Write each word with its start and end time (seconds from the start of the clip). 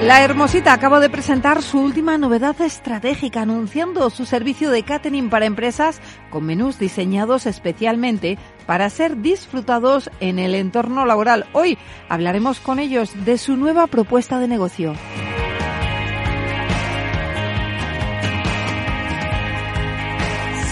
La 0.00 0.22
Hermosita 0.22 0.74
acaba 0.74 1.00
de 1.00 1.08
presentar 1.08 1.62
su 1.62 1.80
última 1.80 2.18
novedad 2.18 2.60
estratégica 2.60 3.40
anunciando 3.40 4.10
su 4.10 4.26
servicio 4.26 4.70
de 4.70 4.82
catering 4.82 5.30
para 5.30 5.46
empresas 5.46 6.02
con 6.28 6.44
menús 6.44 6.78
diseñados 6.78 7.46
especialmente 7.46 8.36
para 8.66 8.90
ser 8.90 9.22
disfrutados 9.22 10.10
en 10.20 10.38
el 10.38 10.54
entorno 10.54 11.06
laboral. 11.06 11.46
Hoy 11.54 11.78
hablaremos 12.10 12.60
con 12.60 12.78
ellos 12.78 13.24
de 13.24 13.38
su 13.38 13.56
nueva 13.56 13.86
propuesta 13.86 14.38
de 14.38 14.48
negocio. 14.48 14.92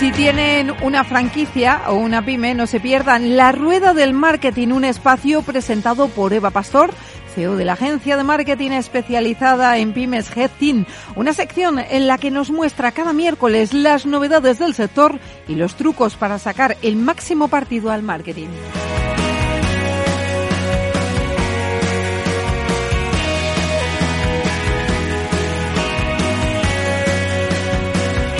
Si 0.04 0.12
tienen 0.12 0.70
una 0.82 1.02
franquicia 1.02 1.84
o 1.86 1.94
una 1.94 2.22
pyme, 2.22 2.54
no 2.54 2.66
se 2.66 2.78
pierdan 2.78 3.38
La 3.38 3.52
Rueda 3.52 3.94
del 3.94 4.12
Marketing, 4.12 4.68
un 4.68 4.84
espacio 4.84 5.40
presentado 5.40 6.08
por 6.08 6.34
Eva 6.34 6.50
Pastor, 6.50 6.92
CEO 7.34 7.56
de 7.56 7.64
la 7.64 7.72
agencia 7.72 8.18
de 8.18 8.22
marketing 8.22 8.72
especializada 8.72 9.78
en 9.78 9.94
pymes 9.94 10.30
Team, 10.60 10.84
una 11.16 11.32
sección 11.32 11.78
en 11.78 12.06
la 12.06 12.18
que 12.18 12.30
nos 12.30 12.50
muestra 12.50 12.92
cada 12.92 13.14
miércoles 13.14 13.72
las 13.72 14.04
novedades 14.04 14.58
del 14.58 14.74
sector 14.74 15.18
y 15.48 15.54
los 15.54 15.74
trucos 15.74 16.16
para 16.16 16.38
sacar 16.38 16.76
el 16.82 16.96
máximo 16.96 17.48
partido 17.48 17.90
al 17.90 18.02
marketing. 18.02 18.48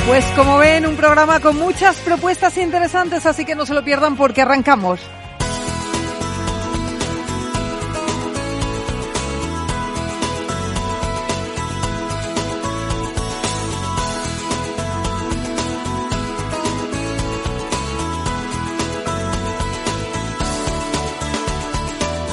Pues 0.07 0.25
como 0.37 0.59
ven, 0.59 0.85
un 0.85 0.97
programa 0.97 1.41
con 1.41 1.57
muchas 1.57 1.97
propuestas 1.97 2.59
interesantes, 2.59 3.25
así 3.25 3.47
que 3.47 3.55
no 3.55 3.65
se 3.65 3.73
lo 3.73 3.83
pierdan 3.83 4.17
porque 4.17 4.43
arrancamos. 4.43 5.01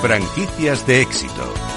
Franquicias 0.02 0.86
de 0.86 1.02
éxito. 1.02 1.71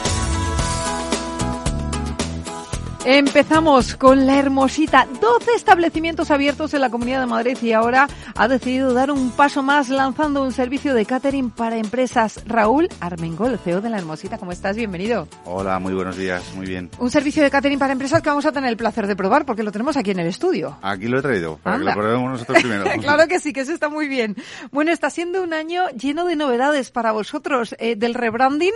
Empezamos 3.06 3.96
con 3.96 4.26
la 4.26 4.38
hermosita. 4.38 5.06
12 5.20 5.50
establecimientos 5.54 6.30
abiertos 6.30 6.72
en 6.72 6.80
la 6.80 6.88
Comunidad 6.88 7.20
de 7.20 7.26
Madrid 7.26 7.58
y 7.60 7.72
ahora 7.72 8.08
ha 8.34 8.48
decidido 8.48 8.94
dar 8.94 9.10
un 9.10 9.30
paso 9.30 9.62
más 9.62 9.90
lanzando 9.90 10.42
un 10.42 10.52
servicio 10.52 10.94
de 10.94 11.04
catering 11.04 11.50
para 11.50 11.76
empresas. 11.76 12.42
Raúl 12.46 12.88
Armengol, 13.00 13.58
CEO 13.58 13.82
de 13.82 13.90
la 13.90 13.98
hermosita, 13.98 14.38
¿cómo 14.38 14.52
estás? 14.52 14.76
Bienvenido. 14.76 15.28
Hola, 15.44 15.78
muy 15.80 15.92
buenos 15.92 16.16
días, 16.16 16.42
muy 16.54 16.64
bien. 16.64 16.88
Un 16.98 17.10
servicio 17.10 17.42
de 17.42 17.50
catering 17.50 17.78
para 17.78 17.92
empresas 17.92 18.22
que 18.22 18.30
vamos 18.30 18.46
a 18.46 18.52
tener 18.52 18.70
el 18.70 18.78
placer 18.78 19.06
de 19.06 19.14
probar 19.14 19.44
porque 19.44 19.64
lo 19.64 19.70
tenemos 19.70 19.98
aquí 19.98 20.12
en 20.12 20.20
el 20.20 20.28
estudio. 20.28 20.78
Aquí 20.80 21.06
lo 21.06 21.18
he 21.18 21.22
traído, 21.22 21.58
para 21.58 21.76
que 21.76 21.84
lo 21.84 21.92
probemos 21.92 22.30
nosotros 22.30 22.62
primero. 22.62 22.84
claro 23.02 23.28
que 23.28 23.38
sí, 23.38 23.52
que 23.52 23.60
eso 23.60 23.74
está 23.74 23.90
muy 23.90 24.08
bien. 24.08 24.34
Bueno, 24.72 24.90
está 24.90 25.10
siendo 25.10 25.42
un 25.42 25.52
año 25.52 25.90
lleno 25.90 26.24
de 26.24 26.36
novedades 26.36 26.90
para 26.90 27.12
vosotros, 27.12 27.76
eh, 27.78 27.96
del 27.96 28.14
rebranding 28.14 28.72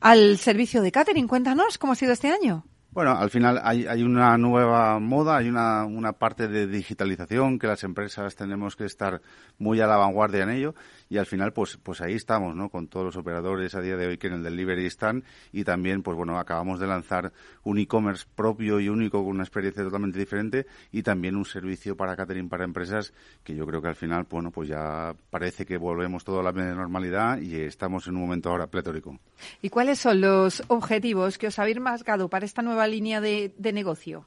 al 0.00 0.38
servicio 0.38 0.82
de 0.82 0.90
catering. 0.90 1.28
Cuéntanos 1.28 1.78
cómo 1.78 1.92
ha 1.92 1.96
sido 1.96 2.12
este 2.12 2.32
año. 2.32 2.64
Bueno, 2.92 3.16
al 3.16 3.30
final 3.30 3.60
hay, 3.62 4.02
una 4.02 4.36
nueva 4.36 4.98
moda, 4.98 5.36
hay 5.36 5.48
una, 5.48 5.84
una 5.84 6.12
parte 6.12 6.48
de 6.48 6.66
digitalización 6.66 7.60
que 7.60 7.68
las 7.68 7.84
empresas 7.84 8.34
tenemos 8.34 8.74
que 8.74 8.84
estar 8.84 9.20
muy 9.58 9.80
a 9.80 9.86
la 9.86 9.96
vanguardia 9.96 10.42
en 10.42 10.50
ello 10.50 10.74
y 11.10 11.18
al 11.18 11.26
final 11.26 11.52
pues 11.52 11.76
pues 11.82 12.00
ahí 12.00 12.14
estamos 12.14 12.56
no 12.56 12.70
con 12.70 12.88
todos 12.88 13.04
los 13.04 13.16
operadores 13.16 13.74
a 13.74 13.82
día 13.82 13.96
de 13.96 14.06
hoy 14.06 14.16
que 14.16 14.28
en 14.28 14.34
el 14.34 14.42
delivery 14.44 14.86
están 14.86 15.24
y 15.52 15.64
también 15.64 16.02
pues 16.02 16.16
bueno 16.16 16.38
acabamos 16.38 16.80
de 16.80 16.86
lanzar 16.86 17.32
un 17.64 17.78
e-commerce 17.78 18.24
propio 18.34 18.80
y 18.80 18.88
único 18.88 19.18
con 19.18 19.32
una 19.32 19.42
experiencia 19.42 19.82
totalmente 19.82 20.18
diferente 20.18 20.66
y 20.92 21.02
también 21.02 21.36
un 21.36 21.44
servicio 21.44 21.96
para 21.96 22.16
catering 22.16 22.48
para 22.48 22.64
empresas 22.64 23.12
que 23.44 23.54
yo 23.54 23.66
creo 23.66 23.82
que 23.82 23.88
al 23.88 23.96
final 23.96 24.26
bueno 24.30 24.52
pues 24.52 24.68
ya 24.68 25.14
parece 25.30 25.66
que 25.66 25.76
volvemos 25.76 26.24
todo 26.24 26.40
a 26.40 26.44
la 26.44 26.52
normalidad 26.52 27.40
y 27.40 27.56
estamos 27.56 28.06
en 28.06 28.14
un 28.14 28.22
momento 28.22 28.50
ahora 28.50 28.68
pletórico. 28.68 29.18
Y 29.62 29.70
cuáles 29.70 29.98
son 29.98 30.20
los 30.20 30.62
objetivos 30.68 31.38
que 31.38 31.48
os 31.48 31.58
habéis 31.58 31.80
marcado 31.80 32.28
para 32.28 32.44
esta 32.44 32.62
nueva 32.62 32.86
línea 32.86 33.20
de, 33.20 33.52
de 33.58 33.72
negocio 33.72 34.26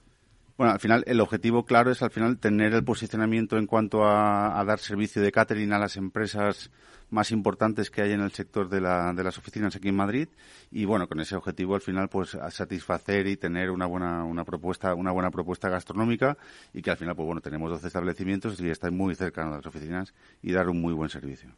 bueno, 0.57 0.73
al 0.73 0.79
final 0.79 1.03
el 1.07 1.19
objetivo 1.21 1.65
claro 1.65 1.91
es 1.91 2.01
al 2.01 2.11
final 2.11 2.37
tener 2.37 2.73
el 2.73 2.83
posicionamiento 2.83 3.57
en 3.57 3.67
cuanto 3.67 4.05
a, 4.05 4.59
a 4.59 4.65
dar 4.65 4.79
servicio 4.79 5.21
de 5.21 5.31
catering 5.31 5.73
a 5.73 5.79
las 5.79 5.97
empresas 5.97 6.71
más 7.13 7.31
importantes 7.31 7.89
que 7.89 8.01
hay 8.01 8.11
en 8.11 8.21
el 8.21 8.31
sector 8.31 8.67
de, 8.67 8.81
la, 8.81 9.13
de 9.13 9.23
las 9.23 9.37
oficinas 9.37 9.75
aquí 9.75 9.89
en 9.89 9.95
Madrid 9.95 10.27
y 10.71 10.85
bueno 10.85 11.07
con 11.07 11.19
ese 11.19 11.35
objetivo 11.35 11.75
al 11.75 11.81
final 11.81 12.09
pues 12.09 12.35
a 12.35 12.49
satisfacer 12.51 13.27
y 13.27 13.37
tener 13.37 13.69
una 13.69 13.85
buena 13.85 14.23
una 14.23 14.43
propuesta 14.43 14.93
una 14.95 15.11
buena 15.11 15.31
propuesta 15.31 15.69
gastronómica 15.69 16.37
y 16.73 16.81
que 16.81 16.91
al 16.91 16.97
final 16.97 17.15
pues 17.15 17.25
bueno 17.25 17.41
tenemos 17.41 17.69
12 17.69 17.87
establecimientos 17.87 18.59
y 18.59 18.69
estar 18.69 18.91
muy 18.91 19.15
cerca 19.15 19.45
de 19.45 19.51
las 19.51 19.65
oficinas 19.65 20.13
y 20.41 20.51
dar 20.51 20.67
un 20.69 20.81
muy 20.81 20.93
buen 20.93 21.09
servicio. 21.09 21.49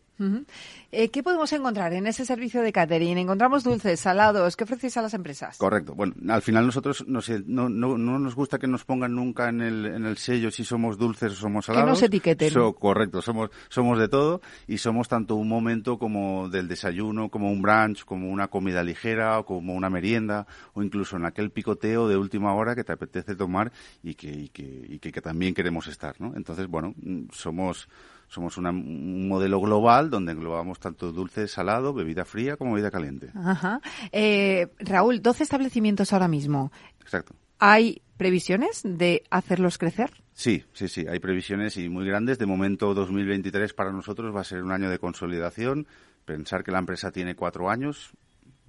eh, 0.91 1.09
¿Qué 1.09 1.23
podemos 1.23 1.51
encontrar 1.53 1.93
en 1.93 2.07
ese 2.07 2.25
servicio 2.25 2.61
de 2.61 2.71
catering? 2.71 3.17
¿Encontramos 3.17 3.63
dulces, 3.63 3.99
salados? 3.99 4.55
¿Qué 4.55 4.63
ofrecéis 4.63 4.95
a 4.97 5.01
las 5.01 5.13
empresas? 5.13 5.57
Correcto. 5.57 5.93
Bueno, 5.93 6.13
al 6.29 6.41
final 6.41 6.65
nosotros 6.65 7.05
no, 7.07 7.21
sé, 7.21 7.43
no, 7.45 7.69
no, 7.69 7.97
no, 7.97 8.19
nos 8.19 8.35
gusta 8.35 8.57
que 8.57 8.67
nos 8.67 8.85
pongan 8.85 9.13
nunca 9.15 9.49
en 9.49 9.61
el, 9.61 9.85
en 9.85 10.05
el 10.05 10.17
sello 10.17 10.51
si 10.51 10.63
somos 10.63 10.97
dulces 10.97 11.33
o 11.33 11.35
somos 11.35 11.65
salados. 11.65 11.85
Que 11.85 11.91
nos 11.91 12.03
etiqueten. 12.03 12.51
So, 12.51 12.73
correcto. 12.73 13.21
Somos, 13.21 13.49
somos 13.69 13.99
de 13.99 14.07
todo 14.07 14.41
y 14.67 14.77
somos 14.77 15.07
tanto 15.07 15.35
un 15.35 15.44
momento 15.47 15.97
como 15.97 16.49
del 16.49 16.67
desayuno, 16.67 17.29
como 17.29 17.51
un 17.51 17.61
brunch, 17.61 18.05
como 18.05 18.29
una 18.29 18.47
comida 18.47 18.83
ligera 18.83 19.39
o 19.39 19.45
como 19.45 19.73
una 19.73 19.89
merienda 19.89 20.47
o 20.73 20.83
incluso 20.83 21.17
en 21.17 21.25
aquel 21.25 21.51
picoteo 21.51 22.07
de 22.07 22.17
última 22.17 22.53
hora 22.53 22.75
que 22.75 22.83
te 22.83 22.93
apetece 22.93 23.35
tomar 23.35 23.71
y 24.03 24.15
que, 24.15 24.29
y 24.29 24.49
que, 24.49 24.85
y 24.89 24.99
que, 24.99 25.11
que 25.11 25.21
también 25.21 25.53
queremos 25.53 25.87
estar, 25.87 26.19
¿no? 26.19 26.33
Entonces, 26.35 26.67
bueno, 26.67 26.93
somos 27.31 27.87
somos 28.27 28.57
una, 28.57 28.71
un 28.71 29.27
modelo 29.27 29.59
global 29.61 30.09
donde 30.09 30.31
englobamos 30.31 30.79
tanto 30.79 31.11
dulce, 31.11 31.47
salado, 31.47 31.93
bebida 31.93 32.25
fría 32.25 32.57
como 32.57 32.73
bebida 32.73 32.91
caliente. 32.91 33.29
Ajá. 33.35 33.79
Eh, 34.11 34.67
Raúl, 34.79 35.21
12 35.21 35.43
establecimientos 35.43 36.11
ahora 36.11 36.27
mismo. 36.27 36.71
Exacto. 37.01 37.35
¿Hay 37.59 38.01
previsiones 38.17 38.81
de 38.83 39.23
hacerlos 39.29 39.77
crecer? 39.77 40.11
Sí, 40.37 40.65
sí, 40.73 40.89
sí, 40.89 41.07
hay 41.07 41.19
previsiones 41.19 41.77
y 41.77 41.87
muy 41.87 42.05
grandes. 42.05 42.37
De 42.37 42.45
momento, 42.45 42.93
2023 42.93 43.73
para 43.73 43.93
nosotros 43.93 44.35
va 44.35 44.41
a 44.41 44.43
ser 44.43 44.63
un 44.63 44.73
año 44.73 44.89
de 44.89 44.99
consolidación. 44.99 45.87
Pensar 46.25 46.63
que 46.63 46.71
la 46.73 46.79
empresa 46.79 47.09
tiene 47.11 47.35
cuatro 47.35 47.69
años, 47.69 48.11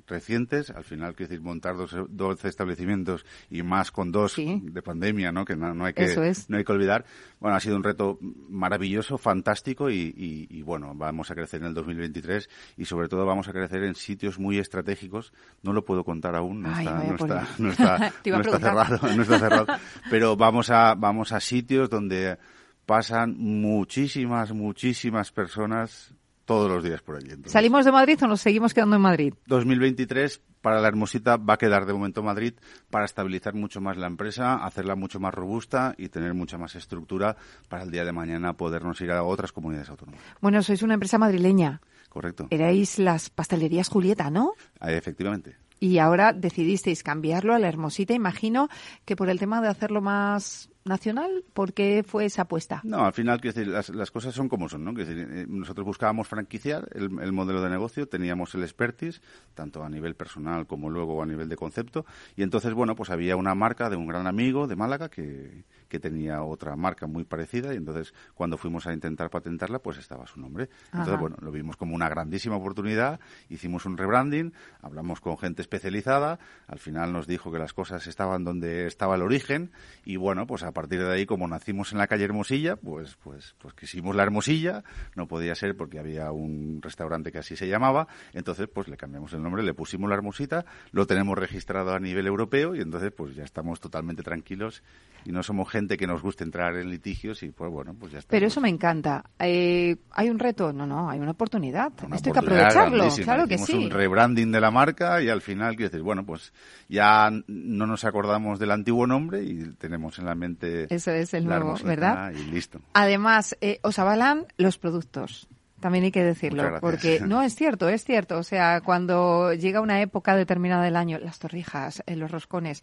recientes, 0.07 0.71
al 0.71 0.85
final, 0.85 1.15
quiero 1.15 1.31
decir, 1.31 1.43
montar 1.45 1.77
dos, 1.77 1.95
12 2.09 2.49
establecimientos 2.49 3.25
y 3.51 3.63
más 3.63 3.91
con 3.91 4.13
dos 4.13 4.33
Sí. 4.33 4.61
de 4.63 4.83
pandemia, 4.83 5.33
¿no? 5.33 5.45
Que 5.45 5.57
no, 5.57 5.75
no 5.75 5.85
hay 5.85 5.93
que 5.95 6.05
es. 6.05 6.49
no 6.51 6.57
hay 6.57 6.65
que 6.65 6.73
olvidar. 6.73 7.05
Bueno, 7.41 7.57
ha 7.57 7.61
sido 7.61 7.77
un 7.77 7.85
reto 7.85 8.19
maravilloso, 8.49 9.19
fantástico 9.19 9.91
y, 9.91 10.15
y- 10.17 10.47
y, 10.51 10.63
bueno, 10.63 10.93
vamos 10.95 11.31
a 11.31 11.35
crecer 11.35 11.61
en 11.61 11.69
el 11.69 11.75
2023 11.75 12.49
y 12.77 12.85
sobre 12.85 13.09
todo 13.09 13.27
vamos 13.27 13.49
a 13.49 13.53
crecer 13.53 13.83
en 13.85 13.95
sitios 13.95 14.39
muy 14.39 14.59
estratégicos. 14.59 15.33
No 15.63 15.73
lo 15.73 15.85
puedo 15.85 16.05
contar 16.05 16.35
aún, 16.37 16.63
no 16.63 16.71
Ay, 16.75 16.87
está, 16.87 17.05
no 17.05 17.15
está, 17.17 17.49
no 17.59 17.71
está, 17.71 18.13
no 18.27 18.59
cerrado, 18.59 19.15
no 19.17 19.23
está 19.23 19.39
cerrado. 19.39 19.67
Pero 20.11 20.37
vamos 20.37 20.71
a, 20.71 20.95
vamos 20.95 21.33
a 21.33 21.41
sitios 21.41 21.91
donde 21.91 22.39
pasan 22.87 23.37
muchísimas, 23.37 24.53
muchísimas 24.53 25.33
personas 25.33 26.15
todos 26.47 26.71
los 26.71 26.83
días 26.83 27.03
por 27.03 27.17
allí. 27.17 27.27
Entonces, 27.27 27.53
¿Salimos 27.53 27.85
de 27.85 27.93
Madrid 27.93 28.19
o 28.23 28.27
nos 28.27 28.41
seguimos 28.41 28.73
quedando 28.73 28.97
en 28.97 29.03
Madrid? 29.03 29.35
2023 29.47 30.41
para 30.63 30.81
la 30.81 30.89
Hermosita 30.89 31.37
va 31.37 31.55
a 31.55 31.59
quedar 31.59 31.85
de 31.85 31.93
momento 31.93 32.23
Madrid 32.23 32.55
para 32.91 33.05
estabilizar 33.05 33.55
mucho 33.55 33.81
más 33.81 33.97
la 33.99 34.07
empresa, 34.07 34.65
hacerla 34.65 34.95
mucho 34.97 35.21
más 35.21 35.35
robusta 35.35 35.95
y 35.99 36.09
tener 36.09 36.33
mucha 36.35 36.57
más 36.57 36.75
estructura 36.75 37.37
para 37.69 37.83
el 37.83 37.91
día 37.91 38.05
de 38.05 38.13
mañana 38.13 38.55
podernos 38.55 39.01
ir 39.01 39.11
a 39.11 39.23
otras 39.23 39.53
comunidades 39.53 39.91
autónomas. 39.91 40.21
Bueno, 40.41 40.63
sois 40.63 40.83
una 40.83 40.95
empresa 40.95 41.19
madrileña. 41.19 41.83
Correcto. 42.09 42.47
Erais 42.51 42.99
las 42.99 43.29
pastelerías 43.29 43.89
Julieta, 43.89 44.31
¿no? 44.31 44.55
Ah, 44.81 44.93
Efectivamente. 44.93 45.57
Y 45.79 45.99
ahora 45.99 46.33
decidisteis 46.33 47.03
cambiarlo 47.03 47.55
a 47.55 47.59
la 47.59 47.69
Hermosita. 47.69 48.15
Imagino 48.15 48.69
que 49.05 49.15
por 49.15 49.29
el 49.29 49.39
tema 49.39 49.61
de 49.61 49.69
hacerlo 49.69 50.01
más 50.01 50.71
nacional? 50.87 51.45
¿Por 51.53 51.73
qué 51.73 52.05
fue 52.07 52.25
esa 52.25 52.43
apuesta? 52.43 52.81
No, 52.85 53.05
al 53.05 53.13
final, 53.13 53.41
quiero 53.41 53.55
decir, 53.55 53.73
las, 53.73 53.89
las 53.91 54.11
cosas 54.11 54.35
son 54.35 54.49
como 54.49 54.69
son, 54.69 54.85
¿no? 54.85 54.95
Quiero 54.95 55.11
decir, 55.11 55.29
eh, 55.31 55.47
nosotros 55.49 55.87
buscábamos 55.87 56.29
franquiciar 56.29 56.89
el, 56.93 57.21
el 57.21 57.33
modelo 57.33 57.63
de 57.63 57.71
negocio, 57.71 58.09
teníamos 58.09 58.55
el 58.55 58.63
expertise, 58.63 59.21
tanto 59.55 59.85
a 59.85 59.89
nivel 59.89 60.15
personal 60.15 60.67
como 60.67 60.91
luego 60.91 61.23
a 61.23 61.27
nivel 61.27 61.49
de 61.49 61.57
concepto, 61.57 62.07
y 62.37 62.43
entonces, 62.43 62.73
bueno, 62.75 62.95
pues 62.95 63.11
había 63.11 63.37
una 63.37 63.55
marca 63.55 63.91
de 63.91 63.97
un 63.97 64.07
gran 64.07 64.27
amigo 64.27 64.67
de 64.67 64.77
Málaga 64.77 65.09
que, 65.09 65.65
que 65.89 66.01
tenía 66.01 66.43
otra 66.43 66.77
marca 66.77 67.07
muy 67.07 67.25
parecida 67.25 67.73
y 67.73 67.77
entonces 67.77 68.15
cuando 68.35 68.59
fuimos 68.59 68.87
a 68.87 68.93
intentar 68.93 69.31
patentarla 69.31 69.79
pues 69.79 69.99
estaba 69.99 70.27
su 70.27 70.41
nombre. 70.41 70.69
Entonces, 70.87 71.15
Ajá. 71.15 71.21
bueno, 71.21 71.37
lo 71.41 71.51
vimos 71.51 71.77
como 71.77 71.95
una 71.95 72.09
grandísima 72.09 72.57
oportunidad, 72.57 73.21
hicimos 73.49 73.87
un 73.87 73.97
rebranding, 73.97 74.53
hablamos 74.83 75.21
con 75.21 75.39
gente 75.39 75.63
especializada, 75.63 76.39
al 76.67 76.79
final 76.79 77.13
nos 77.13 77.27
dijo 77.27 77.53
que 77.53 77.59
las 77.59 77.73
cosas 77.73 78.07
estaban 78.07 78.45
donde 78.45 78.87
estaba 78.87 79.15
el 79.15 79.23
origen 79.23 79.71
y 80.05 80.17
bueno, 80.17 80.47
pues 80.47 80.63
a 80.63 80.73
partir 80.77 81.03
de 81.03 81.11
ahí 81.13 81.25
como 81.27 81.49
nacimos 81.49 81.93
en 81.93 81.99
la 81.99 82.07
calle 82.07 82.25
Hermosilla, 82.25 82.77
pues 82.77 83.17
pues 83.25 83.55
pues 83.59 83.73
quisimos 83.75 84.15
la 84.15 84.23
Hermosilla, 84.25 84.85
no 85.15 85.27
podía 85.27 85.55
ser 85.55 85.75
porque 85.75 85.99
había 85.99 86.31
un 86.33 86.81
restaurante 86.83 87.33
que 87.33 87.39
así 87.39 87.57
se 87.57 87.67
llamaba, 87.67 88.07
entonces 88.35 88.69
pues 88.73 88.87
le 88.89 88.97
cambiamos 88.99 89.33
el 89.33 89.43
nombre, 89.43 89.63
le 89.63 89.73
pusimos 89.73 90.09
la 90.11 90.17
Hermosita, 90.17 90.67
lo 90.93 91.07
tenemos 91.07 91.39
registrado 91.39 91.95
a 91.95 91.99
nivel 91.99 92.27
europeo 92.27 92.75
y 92.75 92.81
entonces 92.81 93.11
pues 93.17 93.35
ya 93.35 93.45
estamos 93.45 93.81
totalmente 93.81 94.23
tranquilos 94.23 94.83
y 95.25 95.33
no 95.33 95.43
somos 95.43 95.69
gente 95.71 95.97
que 95.97 96.07
nos 96.07 96.23
guste 96.23 96.45
entrar 96.45 96.77
en 96.77 96.91
litigios 96.91 97.43
y 97.43 97.51
pues 97.51 97.71
bueno, 97.71 97.95
pues 97.99 98.13
ya 98.13 98.19
está. 98.19 98.31
Pero 98.31 98.47
eso 98.47 98.61
me 98.61 98.69
encanta. 98.69 99.25
Eh, 99.39 99.97
¿Hay 100.13 100.29
un 100.29 100.39
reto? 100.39 100.73
No, 100.73 100.87
no, 100.87 101.09
hay 101.11 101.19
una 101.19 101.33
oportunidad. 101.33 101.93
Una 102.05 102.17
Esto 102.17 102.29
hay 102.29 102.33
que 102.35 102.39
aprovecharlo. 102.39 102.97
grandísima. 102.97 103.25
Claro 103.25 103.49
que 103.49 103.55
Hicimos 103.55 103.71
sí. 103.71 103.85
un 103.87 103.91
rebranding 103.91 104.53
de 104.53 104.61
la 104.61 104.71
marca 104.71 105.21
y 105.23 105.29
al 105.29 105.41
final, 105.41 105.75
quiero 105.75 105.91
decir, 105.91 106.03
bueno, 106.03 106.25
pues 106.25 106.53
ya 106.89 107.31
no 107.49 107.87
nos 107.87 108.05
acordamos 108.05 108.59
del 108.59 108.71
antiguo 108.71 109.07
nombre 109.07 109.43
y 109.43 109.65
tenemos 109.79 110.19
en 110.19 110.27
la 110.27 110.35
mente 110.35 110.66
Eso 110.91 111.11
es 111.11 111.35
el 111.35 111.47
nuevo, 111.47 111.77
¿verdad? 111.85 112.33
Y 112.33 112.51
listo. 112.51 112.81
Además, 112.93 113.57
eh, 113.61 113.79
os 113.83 113.99
avalan 113.99 114.47
los 114.57 114.79
productos. 114.79 115.49
También 115.81 116.05
hay 116.05 116.11
que 116.11 116.25
decirlo, 116.25 116.81
porque 116.81 117.21
no 117.21 117.43
es 117.43 117.55
cierto, 117.55 117.89
es 117.89 118.03
cierto. 118.03 118.39
O 118.39 118.43
sea, 118.43 118.81
cuando 118.81 119.53
llega 119.53 119.81
una 119.81 120.01
época 120.01 120.35
determinada 120.35 120.83
del 120.83 120.97
año, 120.97 121.19
las 121.19 121.39
torrijas, 121.39 122.03
eh, 122.07 122.17
los 122.17 122.31
roscones, 122.31 122.83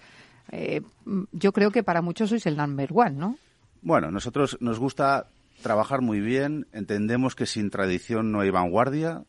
eh, 0.52 0.82
yo 1.32 1.54
creo 1.54 1.72
que 1.72 1.84
para 1.84 2.02
muchos 2.02 2.30
sois 2.30 2.46
el 2.46 2.56
number 2.56 2.90
one, 2.94 3.12
¿no? 3.12 3.38
Bueno, 3.82 4.12
nosotros 4.12 4.58
nos 4.62 4.80
gusta 4.80 5.28
trabajar 5.62 6.02
muy 6.02 6.20
bien, 6.20 6.68
entendemos 6.72 7.36
que 7.36 7.46
sin 7.46 7.70
tradición 7.70 8.32
no 8.32 8.42
hay 8.42 8.52
vanguardia, 8.52 9.24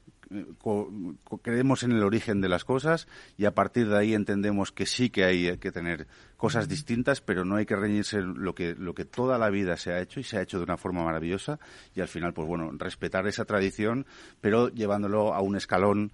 creemos 1.43 1.83
en 1.83 1.93
el 1.93 2.03
origen 2.03 2.41
de 2.41 2.49
las 2.49 2.65
cosas 2.65 3.09
y 3.37 3.45
a 3.45 3.55
partir 3.55 3.89
de 3.89 3.99
ahí 3.99 4.15
entendemos 4.15 4.73
que 4.73 4.87
sí 4.87 5.11
que 5.11 5.25
hay 5.25 5.59
que 5.59 5.73
tener 5.73 6.07
cosas 6.37 6.69
distintas, 6.69 7.21
pero 7.21 7.45
no 7.45 7.57
hay 7.57 7.67
que 7.67 7.77
reñirse 7.77 8.21
lo 8.21 8.55
que 8.55 8.75
lo 8.75 8.95
que 8.95 9.05
toda 9.05 9.39
la 9.39 9.51
vida 9.51 9.77
se 9.77 9.93
ha 9.93 10.01
hecho 10.01 10.21
y 10.21 10.25
se 10.25 10.39
ha 10.39 10.43
hecho 10.43 10.59
de 10.59 10.65
una 10.65 10.77
forma 10.77 11.05
maravillosa 11.05 11.59
y 11.95 12.01
al 12.01 12.09
final 12.09 12.35
pues 12.35 12.47
bueno, 12.47 12.71
respetar 12.77 13.27
esa 13.27 13.45
tradición, 13.45 14.07
pero 14.41 14.69
llevándolo 14.69 15.35
a 15.35 15.41
un 15.41 15.57
escalón 15.57 16.13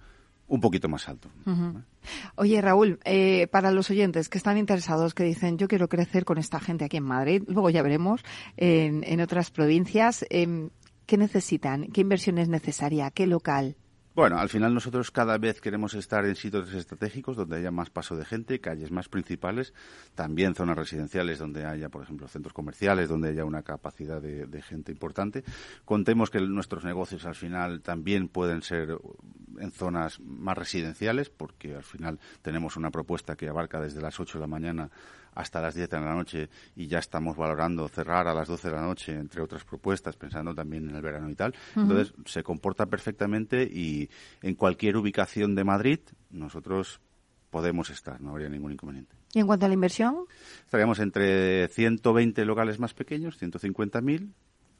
un 0.51 0.59
poquito 0.59 0.89
más 0.89 1.07
alto. 1.07 1.29
Oye, 2.35 2.59
Raúl, 2.61 2.99
eh, 3.05 3.47
para 3.47 3.71
los 3.71 3.89
oyentes 3.89 4.27
que 4.27 4.37
están 4.37 4.57
interesados, 4.57 5.13
que 5.13 5.23
dicen, 5.23 5.57
yo 5.57 5.69
quiero 5.69 5.87
crecer 5.87 6.25
con 6.25 6.37
esta 6.37 6.59
gente 6.59 6.83
aquí 6.83 6.97
en 6.97 7.05
Madrid, 7.05 7.43
luego 7.47 7.69
ya 7.69 7.81
veremos 7.81 8.21
en, 8.57 9.05
en 9.05 9.21
otras 9.21 9.49
provincias, 9.49 10.25
em, 10.29 10.69
¿qué 11.05 11.15
necesitan? 11.15 11.87
¿Qué 11.93 12.01
inversión 12.01 12.37
es 12.37 12.49
necesaria? 12.49 13.11
¿Qué 13.11 13.27
local? 13.27 13.77
Bueno, 14.13 14.39
al 14.39 14.49
final 14.49 14.73
nosotros 14.73 15.09
cada 15.09 15.37
vez 15.37 15.61
queremos 15.61 15.93
estar 15.93 16.25
en 16.25 16.35
sitios 16.35 16.73
estratégicos 16.73 17.37
donde 17.37 17.55
haya 17.55 17.71
más 17.71 17.89
paso 17.89 18.17
de 18.17 18.25
gente, 18.25 18.59
calles 18.59 18.91
más 18.91 19.07
principales, 19.07 19.73
también 20.15 20.53
zonas 20.53 20.77
residenciales 20.77 21.39
donde 21.39 21.65
haya, 21.65 21.87
por 21.87 22.03
ejemplo, 22.03 22.27
centros 22.27 22.53
comerciales, 22.53 23.07
donde 23.07 23.29
haya 23.29 23.45
una 23.45 23.63
capacidad 23.63 24.21
de, 24.21 24.61
gente 24.61 24.91
importante. 24.91 25.45
Contemos 25.85 26.29
que 26.29 26.41
nuestros 26.41 26.83
negocios 26.83 27.25
al 27.25 27.35
final 27.35 27.81
también 27.81 28.27
pueden 28.27 28.63
ser 28.63 28.97
en 29.57 29.71
zonas 29.71 30.19
más 30.19 30.57
residenciales, 30.57 31.29
porque 31.29 31.75
al 31.75 31.83
final 31.83 32.19
tenemos 32.41 32.75
una 32.75 32.91
propuesta 32.91 33.37
que 33.37 33.47
abarca 33.47 33.79
desde 33.79 34.01
las 34.01 34.19
8 34.19 34.39
de 34.39 34.41
la 34.41 34.47
mañana 34.47 34.91
hasta 35.33 35.61
las 35.61 35.75
10 35.75 35.89
de 35.89 35.99
la 35.99 36.13
noche 36.13 36.49
y 36.75 36.87
ya 36.87 36.99
estamos 36.99 37.37
valorando 37.37 37.87
cerrar 37.87 38.27
a 38.27 38.33
las 38.33 38.47
12 38.47 38.69
de 38.69 38.75
la 38.75 38.81
noche, 38.81 39.13
entre 39.13 39.41
otras 39.41 39.63
propuestas, 39.63 40.15
pensando 40.15 40.53
también 40.53 40.89
en 40.89 40.95
el 40.95 41.01
verano 41.01 41.29
y 41.29 41.35
tal. 41.35 41.53
Entonces, 41.75 42.13
se 42.25 42.43
comporta 42.43 42.85
perfectamente 42.85 43.63
y 43.63 44.09
en 44.41 44.55
cualquier 44.55 44.97
ubicación 44.97 45.55
de 45.55 45.63
Madrid 45.63 45.99
nosotros 46.29 47.01
podemos 47.49 47.89
estar, 47.89 48.19
no 48.21 48.31
habría 48.31 48.49
ningún 48.49 48.71
inconveniente. 48.71 49.15
Y 49.33 49.39
en 49.39 49.47
cuanto 49.47 49.65
a 49.65 49.69
la 49.69 49.73
inversión, 49.73 50.25
Estaríamos 50.65 50.99
entre 50.99 51.67
120 51.67 52.45
locales 52.45 52.79
más 52.79 52.93
pequeños, 52.93 53.41
150.000, 53.41 54.31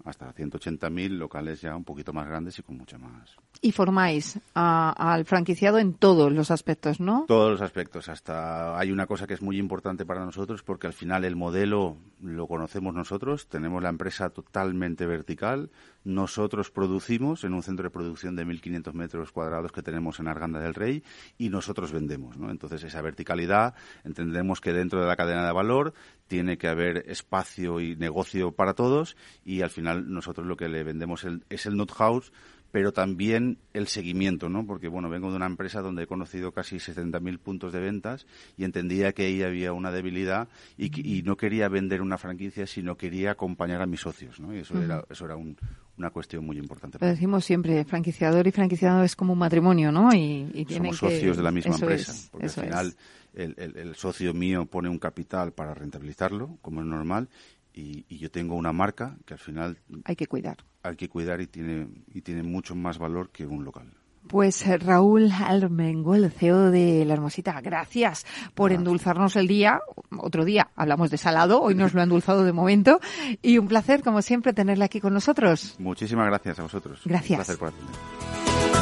hasta 0.05 0.31
180.000 0.33 1.17
locales 1.17 1.61
ya 1.61 1.75
un 1.75 1.83
poquito 1.83 2.13
más 2.13 2.27
grandes 2.27 2.57
y 2.59 2.63
con 2.63 2.77
mucha 2.77 2.97
más. 2.97 3.35
y 3.63 3.71
formáis 3.73 4.39
a- 4.55 5.13
al 5.13 5.23
franquiciado 5.25 5.77
en 5.77 5.93
todos 5.93 6.31
los 6.31 6.49
aspectos, 6.49 6.99
¿no? 6.99 7.25
Todos 7.27 7.51
los 7.51 7.61
aspectos. 7.61 8.09
Hasta 8.09 8.77
hay 8.79 8.91
una 8.91 9.05
cosa 9.05 9.27
que 9.27 9.35
es 9.35 9.41
muy 9.43 9.57
importante 9.59 10.03
para 10.05 10.25
nosotros 10.25 10.63
porque 10.63 10.87
al 10.87 10.93
final 10.93 11.25
el 11.25 11.35
modelo 11.35 11.97
lo 12.21 12.47
conocemos 12.47 12.95
nosotros. 12.95 13.47
Tenemos 13.49 13.83
la 13.83 13.89
empresa 13.89 14.29
totalmente 14.31 15.05
vertical. 15.05 15.69
Nosotros 16.03 16.71
producimos 16.71 17.43
en 17.43 17.53
un 17.53 17.61
centro 17.63 17.83
de 17.83 17.89
producción 17.91 18.35
de 18.35 18.45
1.500 18.45 18.93
metros 18.93 19.31
cuadrados 19.31 19.71
que 19.71 19.83
tenemos 19.83 20.19
en 20.19 20.27
Arganda 20.27 20.59
del 20.59 20.73
Rey 20.73 21.03
y 21.37 21.49
nosotros 21.49 21.91
vendemos. 21.91 22.37
¿no? 22.37 22.49
Entonces 22.49 22.83
esa 22.83 23.01
verticalidad 23.01 23.75
entendemos 24.03 24.61
que 24.61 24.73
dentro 24.73 24.99
de 25.01 25.07
la 25.07 25.15
cadena 25.15 25.45
de 25.45 25.51
valor 25.51 25.93
tiene 26.27 26.57
que 26.57 26.67
haber 26.67 27.03
espacio 27.09 27.79
y 27.79 27.95
negocio 27.95 28.51
para 28.53 28.73
todos 28.73 29.15
y 29.45 29.61
al 29.61 29.69
final 29.69 30.11
nosotros 30.11 30.47
lo 30.47 30.57
que 30.57 30.69
le 30.69 30.83
vendemos 30.83 31.23
el- 31.23 31.43
es 31.49 31.65
el 31.65 31.75
house 31.91 32.31
pero 32.71 32.93
también 32.93 33.57
el 33.73 33.87
seguimiento, 33.87 34.47
¿no? 34.49 34.65
Porque, 34.65 34.87
bueno, 34.87 35.09
vengo 35.09 35.29
de 35.29 35.35
una 35.35 35.45
empresa 35.45 35.81
donde 35.81 36.03
he 36.03 36.07
conocido 36.07 36.51
casi 36.53 36.77
70.000 36.77 37.37
puntos 37.39 37.73
de 37.73 37.79
ventas 37.79 38.25
y 38.57 38.63
entendía 38.63 39.11
que 39.13 39.23
ahí 39.25 39.43
había 39.43 39.73
una 39.73 39.91
debilidad 39.91 40.47
y, 40.77 41.21
no 41.23 41.35
quería 41.37 41.67
vender 41.69 42.01
una 42.01 42.17
franquicia, 42.17 42.65
sino 42.65 42.95
quería 42.95 43.31
acompañar 43.31 43.81
a 43.81 43.85
mis 43.85 43.99
socios, 44.01 44.39
¿no? 44.39 44.55
Y 44.55 44.59
eso 44.59 44.81
era, 44.81 45.03
eso 45.09 45.25
era 45.25 45.35
un- 45.35 45.57
una 45.97 46.09
cuestión 46.09 46.45
muy 46.45 46.57
importante. 46.57 46.97
Lo 47.01 47.07
decimos 47.07 47.45
siempre, 47.45 47.83
franquiciador 47.83 48.47
y 48.47 48.51
franquiciado 48.51 49.03
es 49.03 49.15
como 49.15 49.33
un 49.33 49.39
matrimonio, 49.39 49.91
¿no? 49.91 50.13
Y, 50.13 50.49
y 50.53 50.65
tienen 50.65 50.93
Somos 50.93 50.97
socios 50.97 51.35
que- 51.35 51.37
de 51.37 51.43
la 51.43 51.51
misma 51.51 51.75
eso 51.75 51.85
empresa, 51.85 52.11
es, 52.13 52.29
porque 52.31 52.47
eso 52.47 52.61
al 52.61 52.67
final 52.67 52.95
el, 53.33 53.53
el- 53.57 53.77
el 53.77 53.95
socio 53.95 54.33
mío 54.33 54.65
pone 54.65 54.89
un 54.89 54.97
capital 54.97 55.51
para 55.51 55.73
rentabilizarlo, 55.73 56.57
como 56.61 56.79
es 56.81 56.87
normal, 56.87 57.29
y, 57.73 58.05
y 58.09 58.17
yo 58.17 58.31
tengo 58.31 58.55
una 58.55 58.73
marca 58.73 59.17
que 59.25 59.33
al 59.33 59.39
final 59.39 59.77
Hay 60.05 60.15
que 60.15 60.27
cuidar. 60.27 60.57
Hay 60.83 60.95
que 60.95 61.09
cuidar 61.09 61.41
y 61.41 61.47
tiene, 61.47 61.87
y 62.13 62.21
tiene 62.21 62.43
mucho 62.43 62.75
más 62.75 62.97
valor 62.97 63.29
que 63.29 63.45
un 63.45 63.63
local. 63.63 63.91
Pues 64.27 64.65
eh, 64.67 64.77
Raúl 64.77 65.31
Almengol, 65.31 66.31
CEO 66.31 66.71
de 66.71 67.03
La 67.05 67.13
Hermosita, 67.13 67.59
gracias 67.61 68.25
por 68.53 68.71
endulzarnos 68.71 69.35
el 69.35 69.47
día. 69.47 69.81
Otro 70.17 70.45
día 70.45 70.69
hablamos 70.75 71.09
de 71.09 71.17
salado, 71.17 71.61
hoy 71.61 71.75
nos 71.75 71.93
lo 71.93 72.01
ha 72.01 72.03
endulzado 72.03 72.43
de 72.43 72.53
momento. 72.53 72.99
Y 73.41 73.57
un 73.57 73.67
placer, 73.67 74.03
como 74.03 74.21
siempre, 74.21 74.53
tenerle 74.53 74.85
aquí 74.85 75.01
con 75.01 75.13
nosotros. 75.13 75.75
Muchísimas 75.79 76.27
gracias 76.27 76.59
a 76.59 76.63
vosotros. 76.63 77.01
Gracias. 77.03 77.31
Un 77.31 77.45
placer 77.45 77.57
por 77.57 77.67
atender. 77.69 78.80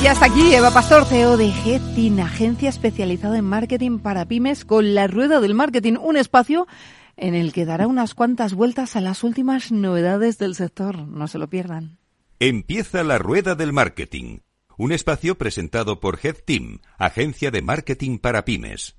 Y 0.00 0.04
ya 0.04 0.12
está 0.12 0.26
aquí 0.26 0.54
Eva 0.54 0.70
Pastor, 0.70 1.04
CEO 1.06 1.36
de 1.36 1.50
Getin, 1.50 2.20
agencia 2.20 2.68
especializada 2.68 3.36
en 3.38 3.44
marketing 3.44 3.98
para 3.98 4.26
pymes, 4.26 4.64
con 4.64 4.94
la 4.94 5.08
rueda 5.08 5.40
del 5.40 5.54
marketing, 5.54 5.94
un 6.00 6.16
espacio 6.16 6.68
en 7.16 7.34
el 7.34 7.52
que 7.52 7.64
dará 7.64 7.88
unas 7.88 8.14
cuantas 8.14 8.54
vueltas 8.54 8.94
a 8.94 9.00
las 9.00 9.24
últimas 9.24 9.72
novedades 9.72 10.38
del 10.38 10.54
sector. 10.54 10.98
No 11.08 11.26
se 11.26 11.38
lo 11.38 11.48
pierdan. 11.48 11.98
Empieza 12.38 13.02
la 13.02 13.18
rueda 13.18 13.56
del 13.56 13.72
marketing, 13.72 14.38
un 14.76 14.92
espacio 14.92 15.36
presentado 15.36 15.98
por 15.98 16.20
Head 16.22 16.36
Team, 16.44 16.78
agencia 16.96 17.50
de 17.50 17.62
marketing 17.62 18.18
para 18.18 18.44
pymes. 18.44 18.94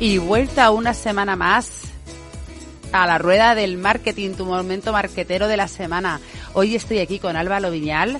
Y 0.00 0.16
vuelta 0.16 0.70
una 0.70 0.94
semana 0.94 1.36
más 1.36 1.92
a 2.92 3.06
la 3.06 3.18
rueda 3.18 3.54
del 3.54 3.76
marketing, 3.76 4.34
tu 4.34 4.46
momento 4.46 4.92
marquetero 4.92 5.48
de 5.48 5.56
la 5.56 5.68
semana. 5.68 6.20
Hoy 6.58 6.74
estoy 6.74 7.00
aquí 7.00 7.18
con 7.18 7.36
Álvaro 7.36 7.70
Viñal, 7.70 8.18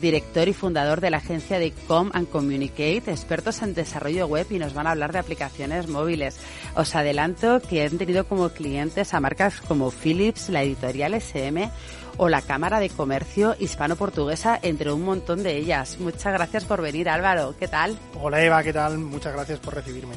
director 0.00 0.48
y 0.48 0.52
fundador 0.52 1.00
de 1.00 1.08
la 1.08 1.18
agencia 1.18 1.60
de 1.60 1.70
Com 1.86 2.10
and 2.14 2.28
Communicate, 2.28 3.12
expertos 3.12 3.62
en 3.62 3.74
desarrollo 3.74 4.26
web 4.26 4.44
y 4.50 4.58
nos 4.58 4.74
van 4.74 4.88
a 4.88 4.90
hablar 4.90 5.12
de 5.12 5.20
aplicaciones 5.20 5.86
móviles. 5.86 6.36
Os 6.74 6.96
adelanto 6.96 7.60
que 7.60 7.84
han 7.84 7.96
tenido 7.96 8.26
como 8.26 8.48
clientes 8.48 9.14
a 9.14 9.20
marcas 9.20 9.60
como 9.60 9.92
Philips, 9.92 10.48
la 10.48 10.64
editorial 10.64 11.14
SM 11.14 11.70
o 12.16 12.28
la 12.28 12.42
Cámara 12.42 12.80
de 12.80 12.90
Comercio 12.90 13.54
Hispano-Portuguesa, 13.56 14.58
entre 14.62 14.92
un 14.92 15.04
montón 15.04 15.44
de 15.44 15.56
ellas. 15.56 15.98
Muchas 16.00 16.32
gracias 16.32 16.64
por 16.64 16.82
venir, 16.82 17.08
Álvaro. 17.08 17.54
¿Qué 17.56 17.68
tal? 17.68 17.96
Hola 18.20 18.42
Eva, 18.42 18.64
¿qué 18.64 18.72
tal? 18.72 18.98
Muchas 18.98 19.32
gracias 19.32 19.60
por 19.60 19.76
recibirme. 19.76 20.16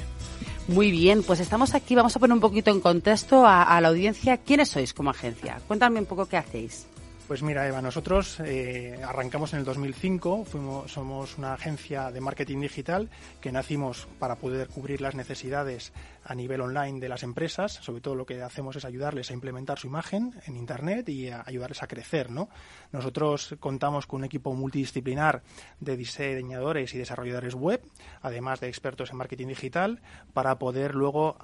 Muy 0.69 0.89
bien, 0.89 1.21
pues 1.21 1.39
estamos 1.39 1.75
aquí, 1.75 1.93
vamos 1.93 2.15
a 2.15 2.19
poner 2.19 2.33
un 2.33 2.41
poquito 2.41 2.71
en 2.71 2.79
contexto 2.79 3.45
a, 3.45 3.61
a 3.61 3.79
la 3.79 3.89
audiencia. 3.89 4.37
¿Quiénes 4.37 4.69
sois 4.69 4.91
como 4.91 5.11
agencia? 5.11 5.61
Cuéntame 5.67 5.99
un 5.99 6.07
poco 6.07 6.25
qué 6.25 6.37
hacéis. 6.37 6.87
Pues 7.29 7.43
mira, 7.43 7.67
Eva, 7.67 7.79
nosotros 7.79 8.39
eh, 8.39 8.99
arrancamos 9.07 9.53
en 9.53 9.59
el 9.59 9.65
2005, 9.65 10.45
fuimos, 10.45 10.91
somos 10.91 11.37
una 11.37 11.53
agencia 11.53 12.09
de 12.09 12.21
marketing 12.21 12.61
digital 12.61 13.07
que 13.39 13.51
nacimos 13.51 14.07
para 14.17 14.37
poder 14.37 14.67
cubrir 14.67 14.99
las 14.99 15.13
necesidades 15.13 15.93
a 16.23 16.33
nivel 16.33 16.61
online 16.61 16.99
de 16.99 17.07
las 17.07 17.21
empresas. 17.21 17.73
Sobre 17.73 18.01
todo 18.01 18.15
lo 18.15 18.25
que 18.25 18.41
hacemos 18.41 18.77
es 18.77 18.83
ayudarles 18.83 19.29
a 19.29 19.35
implementar 19.35 19.77
su 19.77 19.85
imagen 19.85 20.33
en 20.47 20.57
Internet 20.57 21.07
y 21.09 21.29
a 21.29 21.43
ayudarles 21.45 21.83
a 21.83 21.87
crecer. 21.87 22.31
¿no? 22.31 22.49
Nosotros 22.91 23.55
contamos 23.59 24.07
con 24.07 24.21
un 24.21 24.25
equipo 24.25 24.51
multidisciplinar 24.55 25.43
de 25.79 25.97
diseñadores 25.97 26.95
y 26.95 26.97
desarrolladores 26.97 27.53
web, 27.53 27.79
además 28.23 28.59
de 28.59 28.69
expertos 28.69 29.11
en 29.11 29.17
marketing 29.17 29.49
digital, 29.49 30.01
para 30.33 30.57
poder 30.57 30.95
luego 30.95 31.37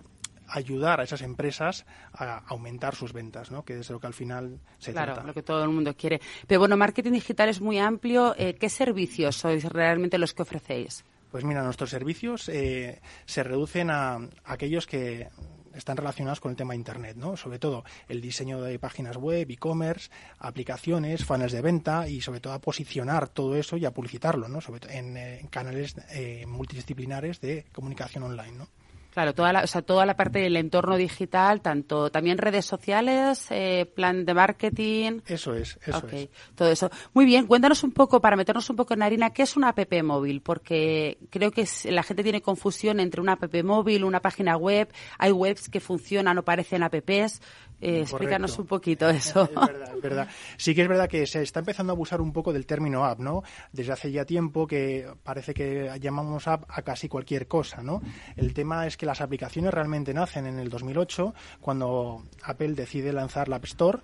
ayudar 0.47 0.99
a 0.99 1.03
esas 1.03 1.21
empresas 1.21 1.85
a 2.13 2.39
aumentar 2.47 2.95
sus 2.95 3.13
ventas, 3.13 3.51
¿no? 3.51 3.63
que 3.63 3.79
es 3.79 3.89
lo 3.89 3.99
que 3.99 4.07
al 4.07 4.13
final 4.13 4.59
se 4.77 4.91
claro, 4.91 5.13
trata. 5.13 5.27
lo 5.27 5.33
que 5.33 5.43
todo 5.43 5.63
el 5.63 5.69
mundo 5.69 5.95
quiere. 5.95 6.21
Pero 6.47 6.59
bueno, 6.59 6.77
marketing 6.77 7.11
digital 7.11 7.49
es 7.49 7.61
muy 7.61 7.79
amplio. 7.79 8.35
Eh, 8.37 8.55
¿Qué 8.55 8.69
servicios 8.69 9.35
sois 9.37 9.65
realmente 9.65 10.17
los 10.17 10.33
que 10.33 10.43
ofrecéis? 10.43 11.03
Pues 11.31 11.43
mira, 11.43 11.63
nuestros 11.63 11.89
servicios 11.89 12.47
eh, 12.49 13.01
se 13.25 13.43
reducen 13.43 13.89
a, 13.89 14.19
aquellos 14.45 14.87
que 14.87 15.27
están 15.75 15.97
relacionados 15.97 16.39
con 16.39 16.51
el 16.51 16.55
tema 16.55 16.75
Internet, 16.75 17.17
¿no? 17.17 17.35
Sobre 17.35 17.59
todo 17.59 17.83
el 18.07 18.21
diseño 18.21 18.61
de 18.61 18.79
páginas 18.79 19.17
web, 19.17 19.49
e-commerce, 19.49 20.09
aplicaciones, 20.39 21.25
funnels 21.25 21.51
de 21.51 21.61
venta 21.61 22.07
y 22.07 22.21
sobre 22.21 22.39
todo 22.39 22.53
a 22.53 22.59
posicionar 22.59 23.27
todo 23.27 23.55
eso 23.55 23.77
y 23.77 23.85
a 23.85 23.91
publicitarlo, 23.91 24.47
¿no? 24.47 24.61
Sobre 24.61 24.97
en, 24.97 25.17
eh, 25.17 25.39
en 25.41 25.47
canales 25.47 25.95
eh, 26.11 26.45
multidisciplinares 26.47 27.41
de 27.41 27.65
comunicación 27.73 28.23
online, 28.23 28.53
¿no? 28.53 28.67
Claro, 29.15 29.33
toda 29.33 29.53
la, 29.53 29.63
o 29.63 29.67
sea, 29.67 29.81
toda 29.81 30.05
la 30.05 30.17
parte 30.17 30.39
del 30.39 30.57
entorno 30.57 30.97
digital, 30.97 31.61
tanto 31.61 32.09
también 32.09 32.37
redes 32.37 32.65
sociales, 32.65 33.47
eh, 33.49 33.89
plan 33.95 34.25
de 34.25 34.33
marketing. 34.33 35.21
Eso 35.25 35.53
es, 35.53 35.79
eso 35.85 35.99
Ok, 35.99 36.11
es. 36.11 36.29
Todo 36.53 36.69
eso. 36.69 36.91
Muy 37.13 37.23
bien, 37.23 37.47
cuéntanos 37.47 37.81
un 37.85 37.93
poco, 37.93 38.19
para 38.19 38.35
meternos 38.35 38.69
un 38.69 38.75
poco 38.75 38.93
en 38.93 39.03
harina, 39.03 39.29
¿qué 39.29 39.43
es 39.43 39.55
una 39.55 39.69
app 39.69 39.79
móvil? 40.03 40.41
Porque 40.41 41.17
creo 41.29 41.51
que 41.51 41.65
la 41.85 42.03
gente 42.03 42.23
tiene 42.23 42.41
confusión 42.41 42.99
entre 42.99 43.21
una 43.21 43.37
app 43.39 43.55
móvil, 43.63 44.03
una 44.03 44.19
página 44.19 44.57
web. 44.57 44.91
Hay 45.17 45.31
webs 45.31 45.69
que 45.69 45.79
funcionan 45.79 46.37
o 46.37 46.43
parecen 46.43 46.83
apps. 46.83 47.39
Eh, 47.81 48.01
explícanos 48.01 48.57
un 48.57 48.65
poquito 48.65 49.09
eso. 49.09 49.43
Es 49.43 49.55
verdad, 49.55 49.95
es 49.95 50.01
verdad. 50.01 50.27
Sí 50.57 50.73
que 50.73 50.83
es 50.83 50.87
verdad 50.87 51.09
que 51.09 51.27
se 51.27 51.41
está 51.41 51.59
empezando 51.59 51.91
a 51.91 51.95
abusar 51.95 52.21
un 52.21 52.31
poco 52.31 52.53
del 52.53 52.65
término 52.65 53.05
app, 53.05 53.19
¿no? 53.19 53.43
Desde 53.71 53.93
hace 53.93 54.11
ya 54.11 54.25
tiempo 54.25 54.65
que 54.67 55.07
parece 55.23 55.53
que 55.53 55.91
llamamos 55.99 56.47
app 56.47 56.63
a 56.67 56.81
casi 56.81 57.09
cualquier 57.09 57.47
cosa, 57.47 57.81
¿no? 57.81 58.01
El 58.35 58.53
tema 58.53 58.87
es 58.87 58.97
que 58.97 59.05
las 59.05 59.21
aplicaciones 59.21 59.73
realmente 59.73 60.13
nacen 60.13 60.45
en 60.45 60.59
el 60.59 60.69
2008 60.69 61.33
cuando 61.59 62.23
Apple 62.43 62.73
decide 62.73 63.11
lanzar 63.13 63.47
la 63.47 63.57
App 63.57 63.65
Store 63.65 63.99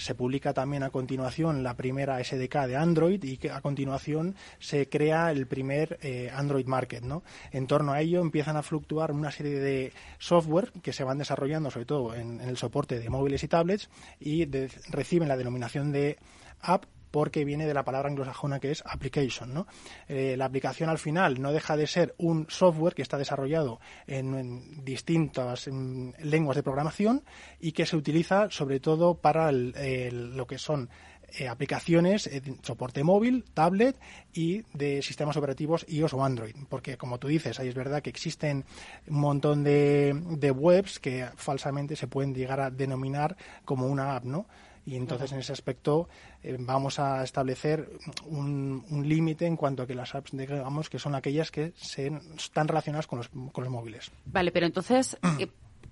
se 0.00 0.14
publica 0.14 0.54
también 0.54 0.82
a 0.82 0.90
continuación 0.90 1.62
la 1.62 1.76
primera 1.76 2.22
SDK 2.24 2.66
de 2.66 2.76
Android 2.76 3.22
y 3.22 3.46
a 3.48 3.60
continuación 3.60 4.34
se 4.58 4.88
crea 4.88 5.30
el 5.30 5.46
primer 5.46 5.98
eh, 6.02 6.30
Android 6.34 6.66
Market. 6.66 7.04
¿no? 7.04 7.22
En 7.52 7.66
torno 7.66 7.92
a 7.92 8.00
ello 8.00 8.20
empiezan 8.20 8.56
a 8.56 8.62
fluctuar 8.62 9.12
una 9.12 9.30
serie 9.30 9.60
de 9.60 9.92
software 10.18 10.72
que 10.82 10.94
se 10.94 11.04
van 11.04 11.18
desarrollando 11.18 11.70
sobre 11.70 11.86
todo 11.86 12.14
en, 12.14 12.40
el 12.40 12.56
soporte 12.56 12.98
de 12.98 13.10
móviles 13.10 13.44
y 13.44 13.48
tablets 13.48 13.90
y 14.18 14.46
reciben 14.90 15.28
la 15.28 15.36
denominación 15.36 15.92
de 15.92 16.18
app 16.60 16.84
porque 17.10 17.44
viene 17.44 17.66
de 17.66 17.74
la 17.74 17.84
palabra 17.84 18.08
anglosajona 18.08 18.60
que 18.60 18.70
es 18.70 18.82
application. 18.86 19.52
¿no? 19.54 19.66
Eh, 20.08 20.36
la 20.36 20.44
aplicación 20.46 20.90
al 20.90 20.98
final 20.98 21.40
no 21.40 21.52
deja 21.52 21.76
de 21.76 21.86
ser 21.86 22.14
un 22.18 22.46
software 22.48 22.94
que 22.94 23.02
está 23.02 23.18
desarrollado 23.18 23.80
en, 24.06 24.84
distintas 24.84 25.68
mm, 25.70 26.10
lenguas 26.22 26.56
de 26.56 26.62
programación 26.62 27.24
y 27.60 27.72
que 27.72 27.86
se 27.86 27.96
utiliza 27.96 28.50
sobre 28.50 28.80
todo 28.80 29.14
para 29.14 29.50
lo 29.52 30.46
que 30.46 30.58
son 30.58 30.90
eh, 31.38 31.46
aplicaciones, 31.46 32.26
eh, 32.26 32.42
soporte 32.62 33.04
móvil, 33.04 33.44
tablet 33.54 33.96
y 34.32 34.62
de 34.72 35.00
sistemas 35.00 35.36
operativos 35.36 35.86
iOS 35.88 36.14
o 36.14 36.24
Android. 36.24 36.56
Porque, 36.68 36.96
como 36.96 37.18
tú 37.18 37.28
dices, 37.28 37.60
ahí 37.60 37.68
es 37.68 37.74
verdad 37.74 38.02
que 38.02 38.10
existen 38.10 38.64
un 39.06 39.20
montón 39.20 39.62
de 39.62 40.52
webs 40.54 40.98
que 40.98 41.28
falsamente 41.36 41.94
se 41.94 42.08
pueden 42.08 42.34
llegar 42.34 42.60
a 42.60 42.70
denominar 42.70 43.36
como 43.64 43.86
una 43.86 44.16
app, 44.16 44.24
¿no? 44.24 44.46
Y 44.90 44.96
entonces, 44.96 45.30
en 45.30 45.38
ese 45.38 45.52
aspecto, 45.52 46.08
eh, 46.42 46.56
vamos 46.58 46.98
a 46.98 47.22
establecer 47.22 47.88
un, 48.26 48.84
un 48.90 49.08
límite 49.08 49.46
en 49.46 49.56
cuanto 49.56 49.84
a 49.84 49.86
que 49.86 49.94
las 49.94 50.16
apps, 50.16 50.32
digamos, 50.32 50.90
que 50.90 50.98
son 50.98 51.14
aquellas 51.14 51.52
que 51.52 51.72
se, 51.76 52.10
están 52.36 52.66
relacionadas 52.66 53.06
con 53.06 53.18
los, 53.18 53.28
con 53.28 53.62
los 53.62 53.72
móviles. 53.72 54.10
Vale, 54.24 54.50
pero 54.50 54.66
entonces, 54.66 55.16
eh, 55.38 55.46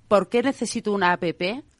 ¿por 0.09 0.29
qué 0.29 0.43
necesito 0.43 0.93
una 0.93 1.13
app 1.13 1.23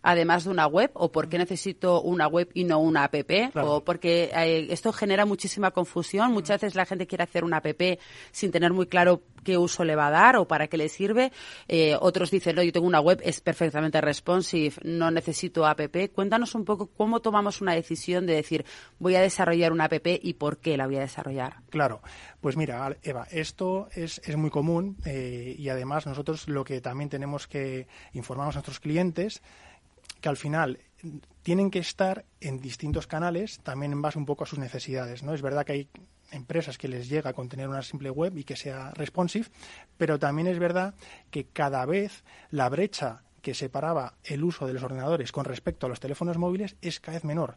además 0.09 0.45
de 0.45 0.51
una 0.51 0.67
web? 0.67 0.91
¿O 0.95 1.13
por 1.13 1.29
qué 1.29 1.37
necesito 1.37 2.01
una 2.01 2.27
web 2.27 2.49
y 2.55 2.65
no 2.65 2.79
una 2.79 3.05
app? 3.05 3.15
Claro. 3.53 3.75
¿O 3.75 3.85
porque 3.85 4.31
eh, 4.35 4.67
esto 4.71 4.91
genera 4.91 5.27
muchísima 5.27 5.71
confusión? 5.71 6.33
Muchas 6.33 6.63
veces 6.63 6.75
la 6.75 6.87
gente 6.87 7.07
quiere 7.07 7.25
hacer 7.25 7.45
una 7.45 7.59
app 7.59 7.67
sin 8.33 8.51
tener 8.51 8.73
muy 8.73 8.87
claro 8.87 9.23
qué 9.45 9.59
uso 9.59 9.85
le 9.85 9.97
va 9.97 10.09
a 10.09 10.11
dar 10.11 10.37
o 10.37 10.47
para 10.47 10.67
qué 10.69 10.79
le 10.79 10.89
sirve. 10.89 11.31
Eh, 11.69 11.95
otros 12.01 12.31
dicen, 12.31 12.57
no, 12.57 12.63
yo 12.63 12.73
tengo 12.73 12.87
una 12.87 13.01
web, 13.01 13.21
es 13.23 13.41
perfectamente 13.41 14.01
responsive, 14.01 14.75
no 14.83 15.11
necesito 15.11 15.67
app. 15.67 15.81
Cuéntanos 16.15 16.55
un 16.55 16.65
poco 16.65 16.87
cómo 16.87 17.21
tomamos 17.21 17.61
una 17.61 17.75
decisión 17.75 18.27
de 18.27 18.35
decir, 18.35 18.65
voy 18.99 19.15
a 19.15 19.21
desarrollar 19.21 19.73
una 19.73 19.85
app 19.85 20.07
y 20.07 20.35
por 20.35 20.57
qué 20.57 20.77
la 20.79 20.87
voy 20.87 20.97
a 20.97 21.01
desarrollar. 21.01 21.57
Claro, 21.69 22.01
pues 22.41 22.57
mira, 22.57 22.97
Eva, 23.03 23.27
esto 23.31 23.89
es, 23.95 24.23
es 24.25 24.37
muy 24.37 24.51
común 24.51 24.97
eh, 25.05 25.55
y 25.59 25.69
además 25.69 26.07
nosotros 26.07 26.49
lo 26.49 26.65
que 26.65 26.81
también 26.81 27.11
tenemos 27.11 27.47
que 27.47 27.87
informar 28.15 28.49
a 28.49 28.53
nuestros 28.53 28.81
clientes 28.81 29.43
que 30.21 30.29
al 30.29 30.37
final 30.37 30.79
tienen 31.43 31.71
que 31.71 31.79
estar 31.79 32.25
en 32.41 32.61
distintos 32.61 33.07
canales 33.07 33.61
también 33.63 33.93
en 33.93 34.03
base 34.03 34.19
un 34.19 34.27
poco 34.27 34.45
a 34.45 34.47
sus 34.47 34.59
necesidades, 34.59 35.23
¿no? 35.23 35.35
Es 35.35 35.43
verdad 35.43 35.65
que 35.65 35.73
hay 35.73 35.89
empresas 36.31 36.77
que 36.77 36.89
les 36.89 37.09
llega 37.09 37.33
con 37.33 37.49
tener 37.49 37.69
una 37.69 37.83
simple 37.83 38.11
web 38.11 38.37
y 38.37 38.45
que 38.45 38.57
sea 38.57 38.91
responsive, 38.91 39.47
pero 39.97 40.19
también 40.19 40.49
es 40.49 40.59
verdad 40.59 40.95
que 41.31 41.47
cada 41.47 41.87
vez 41.87 42.25
la 42.51 42.69
brecha 42.69 43.23
que 43.41 43.55
separaba 43.55 44.15
el 44.25 44.45
uso 44.45 44.67
de 44.67 44.75
los 44.75 44.83
ordenadores 44.83 45.33
con 45.33 45.45
respecto 45.45 45.87
a 45.87 45.89
los 45.89 46.01
teléfonos 46.01 46.37
móviles 46.37 46.77
es 46.83 47.01
cada 47.01 47.17
vez 47.17 47.25
menor 47.25 47.57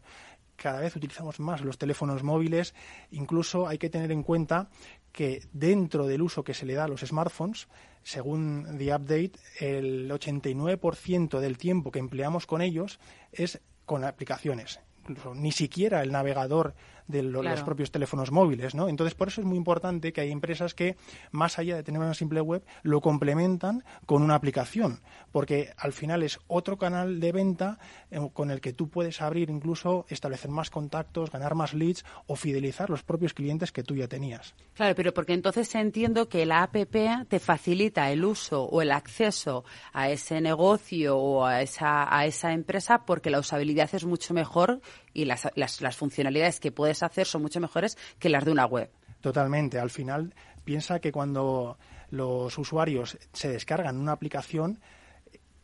cada 0.62 0.80
vez 0.80 0.94
utilizamos 0.94 1.40
más 1.40 1.60
los 1.62 1.76
teléfonos 1.76 2.22
móviles. 2.22 2.74
Incluso 3.10 3.66
hay 3.66 3.78
que 3.78 3.90
tener 3.90 4.12
en 4.12 4.22
cuenta 4.22 4.68
que 5.10 5.42
dentro 5.52 6.06
del 6.06 6.22
uso 6.22 6.44
que 6.44 6.54
se 6.54 6.66
le 6.66 6.74
da 6.74 6.84
a 6.84 6.88
los 6.88 7.00
smartphones, 7.00 7.66
según 8.02 8.78
The 8.78 8.94
Update, 8.94 9.32
el 9.60 10.10
89% 10.10 11.40
del 11.40 11.58
tiempo 11.58 11.90
que 11.90 11.98
empleamos 11.98 12.46
con 12.46 12.62
ellos 12.62 12.98
es 13.32 13.60
con 13.84 14.04
aplicaciones. 14.04 14.80
Incluso 15.08 15.34
ni 15.34 15.52
siquiera 15.52 16.02
el 16.02 16.12
navegador 16.12 16.74
de 17.08 17.22
lo- 17.22 17.40
Claro. 17.40 17.56
los 17.56 17.64
propios 17.64 17.90
teléfonos 17.90 18.30
móviles, 18.30 18.74
¿no? 18.76 18.88
Entonces, 18.88 19.14
por 19.14 19.26
eso 19.28 19.40
es 19.40 19.46
muy 19.46 19.56
importante 19.58 20.12
que 20.12 20.20
hay 20.20 20.30
empresas 20.30 20.72
que, 20.72 20.96
más 21.32 21.58
allá 21.58 21.74
de 21.76 21.82
tener 21.82 22.00
una 22.00 22.14
simple 22.14 22.40
web, 22.40 22.62
lo 22.84 23.00
complementan 23.00 23.82
con 24.06 24.22
una 24.22 24.36
aplicación, 24.36 25.00
porque 25.32 25.72
al 25.76 25.92
final 25.92 26.22
es 26.22 26.38
otro 26.46 26.78
canal 26.78 27.18
de 27.18 27.32
venta 27.32 27.78
eh, 28.12 28.20
con 28.32 28.50
el 28.52 28.60
que 28.60 28.72
tú 28.72 28.88
puedes 28.88 29.20
abrir 29.20 29.50
incluso, 29.50 30.06
establecer 30.08 30.50
más 30.50 30.70
contactos, 30.70 31.30
ganar 31.32 31.54
más 31.56 31.74
leads 31.74 32.04
o 32.28 32.36
fidelizar 32.36 32.88
los 32.88 33.02
propios 33.02 33.34
clientes 33.34 33.72
que 33.72 33.82
tú 33.82 33.96
ya 33.96 34.06
tenías. 34.06 34.54
Claro, 34.74 34.94
pero 34.94 35.12
porque 35.12 35.34
entonces 35.34 35.74
entiendo 35.74 36.28
que 36.28 36.46
la 36.46 36.62
APP 36.62 37.26
te 37.28 37.40
facilita 37.40 38.10
el 38.12 38.24
uso 38.24 38.62
o 38.62 38.80
el 38.80 38.92
acceso 38.92 39.64
a 39.92 40.08
ese 40.08 40.40
negocio 40.40 41.16
o 41.18 41.44
a 41.44 41.62
esa, 41.62 42.16
a 42.16 42.26
esa 42.26 42.52
empresa 42.52 43.04
porque 43.04 43.28
la 43.30 43.40
usabilidad 43.40 43.90
es 43.92 44.04
mucho 44.04 44.32
mejor 44.34 44.80
y 45.12 45.24
las, 45.24 45.48
las, 45.54 45.80
las 45.80 45.96
funcionalidades 45.96 46.60
que 46.60 46.72
puedes 46.72 47.02
hacer 47.02 47.26
son 47.26 47.42
mucho 47.42 47.60
mejores 47.60 47.96
que 48.18 48.28
las 48.28 48.44
de 48.44 48.52
una 48.52 48.66
web. 48.66 48.90
Totalmente. 49.20 49.78
Al 49.78 49.90
final, 49.90 50.34
piensa 50.64 51.00
que 51.00 51.12
cuando 51.12 51.78
los 52.10 52.56
usuarios 52.58 53.16
se 53.32 53.48
descargan 53.48 53.96
una 53.96 54.12
aplicación, 54.12 54.80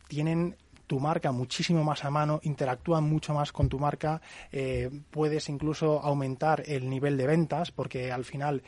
tienen 0.07 0.57
tu 0.89 0.99
marca 0.99 1.31
muchísimo 1.31 1.83
más 1.83 2.03
a 2.03 2.09
mano, 2.09 2.39
interactúan 2.41 3.03
mucho 3.03 3.31
más 3.35 3.51
con 3.51 3.69
tu 3.69 3.77
marca, 3.77 4.21
eh, 4.51 4.89
puedes 5.11 5.47
incluso 5.47 6.01
aumentar 6.01 6.63
el 6.65 6.89
nivel 6.89 7.15
de 7.15 7.27
ventas 7.27 7.69
porque 7.71 8.11
al 8.11 8.25
final 8.25 8.63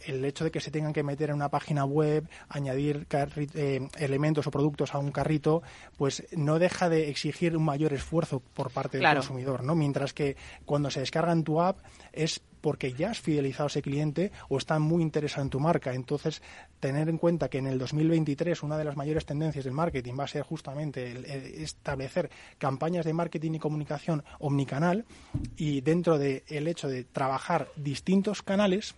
el 0.00 0.22
hecho 0.26 0.44
de 0.44 0.50
que 0.50 0.60
se 0.60 0.70
tengan 0.70 0.92
que 0.92 1.02
meter 1.02 1.30
en 1.30 1.36
una 1.36 1.48
página 1.48 1.86
web, 1.86 2.28
añadir 2.50 3.06
eh, 3.54 3.88
elementos 3.98 4.46
o 4.46 4.50
productos 4.50 4.94
a 4.94 4.98
un 4.98 5.10
carrito, 5.12 5.62
pues 5.96 6.26
no 6.36 6.58
deja 6.58 6.90
de 6.90 7.08
exigir 7.08 7.56
un 7.56 7.64
mayor 7.64 7.94
esfuerzo 7.94 8.40
por 8.52 8.70
parte 8.70 8.98
Claro. 8.98 9.20
del 9.20 9.26
consumidor, 9.26 9.64
¿no? 9.64 9.74
Mientras 9.74 10.12
que 10.12 10.36
cuando 10.66 10.90
se 10.90 11.00
descarga 11.00 11.32
en 11.32 11.42
tu 11.42 11.62
app 11.62 11.78
es 12.12 12.42
porque 12.66 12.94
ya 12.94 13.12
has 13.12 13.20
fidelizado 13.20 13.66
a 13.66 13.68
ese 13.68 13.80
cliente 13.80 14.32
o 14.48 14.58
está 14.58 14.80
muy 14.80 15.00
interesado 15.00 15.44
en 15.44 15.50
tu 15.50 15.60
marca. 15.60 15.94
Entonces, 15.94 16.42
tener 16.80 17.08
en 17.08 17.16
cuenta 17.16 17.48
que 17.48 17.58
en 17.58 17.68
el 17.68 17.78
2023 17.78 18.60
una 18.64 18.76
de 18.76 18.82
las 18.82 18.96
mayores 18.96 19.24
tendencias 19.24 19.64
del 19.64 19.72
marketing 19.72 20.14
va 20.18 20.24
a 20.24 20.26
ser 20.26 20.42
justamente 20.42 21.62
establecer 21.62 22.28
campañas 22.58 23.04
de 23.04 23.12
marketing 23.12 23.52
y 23.52 23.58
comunicación 23.60 24.24
omnicanal 24.40 25.04
y 25.56 25.80
dentro 25.80 26.18
del 26.18 26.66
hecho 26.66 26.88
de 26.88 27.04
trabajar 27.04 27.68
distintos 27.76 28.42
canales, 28.42 28.96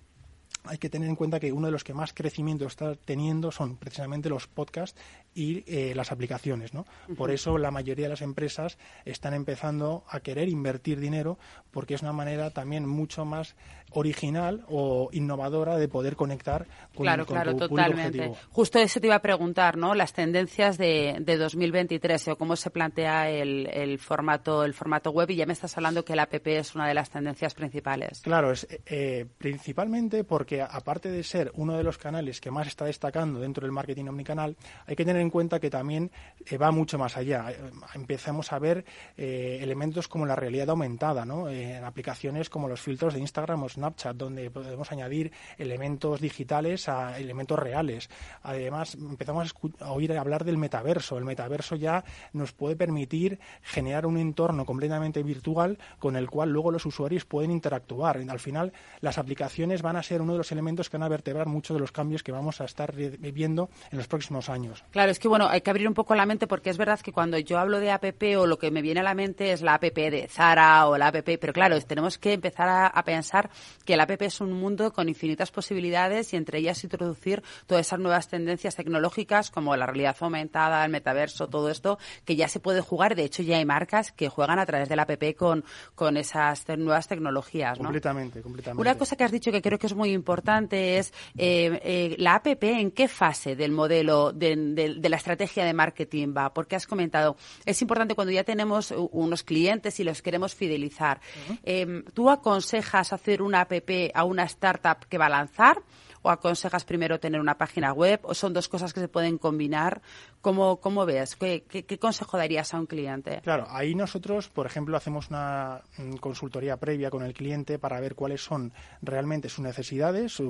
hay 0.64 0.78
que 0.78 0.88
tener 0.88 1.10
en 1.10 1.16
cuenta 1.16 1.38
que 1.38 1.52
uno 1.52 1.66
de 1.66 1.72
los 1.72 1.84
que 1.84 1.92
más 1.92 2.14
crecimiento 2.14 2.66
está 2.66 2.94
teniendo 2.94 3.52
son 3.52 3.76
precisamente 3.76 4.30
los 4.30 4.46
podcasts 4.46 4.98
y 5.38 5.62
eh, 5.68 5.92
las 5.94 6.10
aplicaciones. 6.10 6.74
¿no? 6.74 6.84
Por 7.16 7.30
eso 7.30 7.58
la 7.58 7.70
mayoría 7.70 8.06
de 8.06 8.10
las 8.10 8.22
empresas 8.22 8.76
están 9.04 9.34
empezando 9.34 10.02
a 10.08 10.18
querer 10.18 10.48
invertir 10.48 10.98
dinero 10.98 11.38
porque 11.70 11.94
es 11.94 12.02
una 12.02 12.12
manera 12.12 12.50
también 12.50 12.88
mucho 12.88 13.24
más 13.24 13.54
original 13.92 14.64
o 14.68 15.08
innovadora 15.12 15.76
de 15.76 15.88
poder 15.88 16.16
conectar 16.16 16.66
con, 16.94 17.04
claro, 17.04 17.24
con 17.24 17.36
claro, 17.36 17.52
tu 17.52 17.68
totalmente. 17.68 18.18
objetivo. 18.18 18.36
Justo 18.50 18.78
eso 18.78 19.00
te 19.00 19.06
iba 19.06 19.16
a 19.16 19.22
preguntar, 19.22 19.76
¿no? 19.76 19.94
Las 19.94 20.12
tendencias 20.12 20.76
de, 20.76 21.16
de 21.20 21.36
2023 21.36 22.28
o 22.28 22.36
cómo 22.36 22.56
se 22.56 22.70
plantea 22.70 23.30
el, 23.30 23.68
el, 23.72 23.98
formato 23.98 24.64
el 24.64 24.74
formato 24.74 25.10
web 25.10 25.30
y 25.30 25.36
ya 25.36 25.46
me 25.46 25.52
estás 25.52 25.76
hablando 25.76 26.04
que 26.04 26.16
la 26.16 26.24
app 26.24 26.46
es 26.46 26.74
una 26.74 26.86
de 26.86 26.94
las 26.94 27.10
tendencias 27.10 27.54
principales. 27.54 28.20
Claro, 28.22 28.50
es 28.50 28.66
eh, 28.86 29.26
principalmente 29.38 30.24
porque 30.24 30.62
aparte 30.62 31.10
de 31.10 31.22
ser 31.22 31.52
uno 31.54 31.76
de 31.76 31.84
los 31.84 31.96
canales 31.96 32.40
que 32.40 32.50
más 32.50 32.66
está 32.66 32.84
destacando 32.84 33.40
dentro 33.40 33.62
del 33.62 33.72
marketing 33.72 34.06
omnicanal, 34.06 34.56
hay 34.86 34.96
que 34.96 35.04
tener 35.04 35.22
en 35.22 35.27
cuenta 35.30 35.60
que 35.60 35.70
también 35.70 36.10
eh, 36.46 36.56
va 36.56 36.70
mucho 36.70 36.98
más 36.98 37.16
allá. 37.16 37.50
Eh, 37.50 37.58
empezamos 37.94 38.52
a 38.52 38.58
ver 38.58 38.84
eh, 39.16 39.58
elementos 39.60 40.08
como 40.08 40.26
la 40.26 40.36
realidad 40.36 40.70
aumentada, 40.70 41.24
¿no? 41.24 41.48
en 41.48 41.84
aplicaciones 41.84 42.50
como 42.50 42.68
los 42.68 42.80
filtros 42.80 43.14
de 43.14 43.20
Instagram 43.20 43.62
o 43.62 43.68
Snapchat, 43.68 44.16
donde 44.16 44.50
podemos 44.50 44.90
añadir 44.92 45.32
elementos 45.56 46.20
digitales 46.20 46.88
a 46.88 47.18
elementos 47.18 47.58
reales. 47.58 48.10
Además, 48.42 48.94
empezamos 48.94 49.54
a, 49.80 49.84
a 49.84 49.92
oír 49.92 50.12
hablar 50.16 50.44
del 50.44 50.58
metaverso. 50.58 51.18
El 51.18 51.24
metaverso 51.24 51.76
ya 51.76 52.04
nos 52.32 52.52
puede 52.52 52.76
permitir 52.76 53.40
generar 53.62 54.06
un 54.06 54.16
entorno 54.18 54.64
completamente 54.64 55.22
virtual 55.22 55.78
con 55.98 56.16
el 56.16 56.28
cual 56.30 56.50
luego 56.50 56.70
los 56.70 56.86
usuarios 56.86 57.24
pueden 57.24 57.50
interactuar. 57.50 58.18
Al 58.28 58.38
final, 58.40 58.72
las 59.00 59.18
aplicaciones 59.18 59.82
van 59.82 59.96
a 59.96 60.02
ser 60.02 60.22
uno 60.22 60.32
de 60.32 60.38
los 60.38 60.52
elementos 60.52 60.90
que 60.90 60.96
van 60.96 61.04
a 61.04 61.08
vertebrar 61.08 61.46
muchos 61.46 61.74
de 61.74 61.80
los 61.80 61.92
cambios 61.92 62.22
que 62.22 62.32
vamos 62.32 62.60
a 62.60 62.64
estar 62.64 62.94
viviendo 62.94 63.70
en 63.90 63.98
los 63.98 64.08
próximos 64.08 64.48
años. 64.48 64.84
Claro, 64.90 65.10
es 65.18 65.20
que 65.20 65.26
bueno, 65.26 65.48
hay 65.48 65.62
que 65.62 65.70
abrir 65.70 65.88
un 65.88 65.94
poco 65.94 66.14
la 66.14 66.26
mente 66.26 66.46
porque 66.46 66.70
es 66.70 66.78
verdad 66.78 67.00
que 67.00 67.12
cuando 67.12 67.38
yo 67.38 67.58
hablo 67.58 67.80
de 67.80 67.90
app 67.90 68.04
o 68.38 68.46
lo 68.46 68.56
que 68.56 68.70
me 68.70 68.82
viene 68.82 69.00
a 69.00 69.02
la 69.02 69.14
mente 69.14 69.50
es 69.50 69.62
la 69.62 69.74
app 69.74 69.82
de 69.82 70.28
Zara 70.30 70.86
o 70.86 70.96
la 70.96 71.08
app, 71.08 71.16
pero 71.24 71.52
claro, 71.52 71.80
tenemos 71.80 72.18
que 72.18 72.34
empezar 72.34 72.68
a, 72.68 72.86
a 72.86 73.02
pensar 73.02 73.50
que 73.84 73.96
la 73.96 74.04
app 74.04 74.22
es 74.22 74.40
un 74.40 74.52
mundo 74.52 74.92
con 74.92 75.08
infinitas 75.08 75.50
posibilidades 75.50 76.32
y 76.32 76.36
entre 76.36 76.58
ellas 76.58 76.84
introducir 76.84 77.42
todas 77.66 77.84
esas 77.84 77.98
nuevas 77.98 78.28
tendencias 78.28 78.76
tecnológicas 78.76 79.50
como 79.50 79.74
la 79.74 79.86
realidad 79.86 80.16
aumentada, 80.20 80.84
el 80.84 80.92
metaverso, 80.92 81.48
todo 81.48 81.68
esto 81.68 81.98
que 82.24 82.36
ya 82.36 82.46
se 82.46 82.60
puede 82.60 82.80
jugar. 82.80 83.16
De 83.16 83.24
hecho, 83.24 83.42
ya 83.42 83.56
hay 83.56 83.64
marcas 83.64 84.12
que 84.12 84.28
juegan 84.28 84.60
a 84.60 84.66
través 84.66 84.88
de 84.88 84.94
la 84.94 85.02
app 85.02 85.34
con, 85.36 85.64
con 85.96 86.16
esas 86.16 86.64
te 86.64 86.76
nuevas 86.76 87.08
tecnologías. 87.08 87.78
¿no? 87.78 87.86
Completamente, 87.86 88.40
completamente. 88.40 88.80
Una 88.80 88.96
cosa 88.96 89.16
que 89.16 89.24
has 89.24 89.32
dicho 89.32 89.50
que 89.50 89.62
creo 89.62 89.80
que 89.80 89.88
es 89.88 89.96
muy 89.96 90.12
importante 90.12 90.98
es 90.98 91.12
eh, 91.36 91.80
eh, 91.82 92.14
la 92.18 92.36
app 92.36 92.62
en 92.62 92.92
qué 92.92 93.08
fase 93.08 93.56
del 93.56 93.72
modelo 93.72 94.32
de, 94.32 94.54
de, 94.56 94.94
de, 95.00 95.08
la 95.08 95.16
estrategia 95.16 95.64
de 95.64 95.72
marketing 95.72 96.34
va, 96.36 96.52
porque 96.52 96.76
has 96.76 96.86
comentado, 96.86 97.36
es 97.64 97.80
importante 97.82 98.14
cuando 98.14 98.32
ya 98.32 98.44
tenemos 98.44 98.92
unos 99.12 99.42
clientes 99.42 99.98
y 100.00 100.04
los 100.04 100.22
queremos 100.22 100.54
fidelizar. 100.54 101.20
Uh 101.20 101.52
-huh. 101.52 101.58
eh, 101.64 102.02
¿Tú 102.14 102.30
aconsejas 102.30 103.12
hacer 103.12 103.42
una 103.42 103.62
app 103.62 103.72
a 104.14 104.24
una 104.24 104.44
startup 104.44 105.06
que 105.08 105.18
va 105.18 105.26
a 105.26 105.30
lanzar? 105.30 105.82
O 106.22 106.30
aconsejas 106.30 106.84
primero 106.84 107.20
tener 107.20 107.40
una 107.40 107.56
página 107.56 107.92
web 107.92 108.20
o 108.22 108.34
son 108.34 108.52
dos 108.52 108.68
cosas 108.68 108.92
que 108.92 109.00
se 109.00 109.08
pueden 109.08 109.38
combinar? 109.38 110.02
¿Cómo, 110.40 111.04
ves? 111.04 111.36
¿Qué, 111.36 111.64
¿Qué, 111.64 111.98
consejo 111.98 112.36
darías 112.36 112.72
a 112.72 112.78
un 112.78 112.86
cliente? 112.86 113.40
Claro, 113.42 113.66
ahí 113.70 113.94
nosotros, 113.94 114.48
por 114.48 114.66
ejemplo, 114.66 114.96
hacemos 114.96 115.28
una 115.30 115.82
consultoría 116.20 116.76
previa 116.76 117.10
con 117.10 117.22
el 117.22 117.34
cliente 117.34 117.78
para 117.78 118.00
ver 118.00 118.14
cuáles 118.14 118.42
son 118.42 118.72
realmente 119.02 119.48
sus 119.48 119.64
necesidades, 119.64 120.40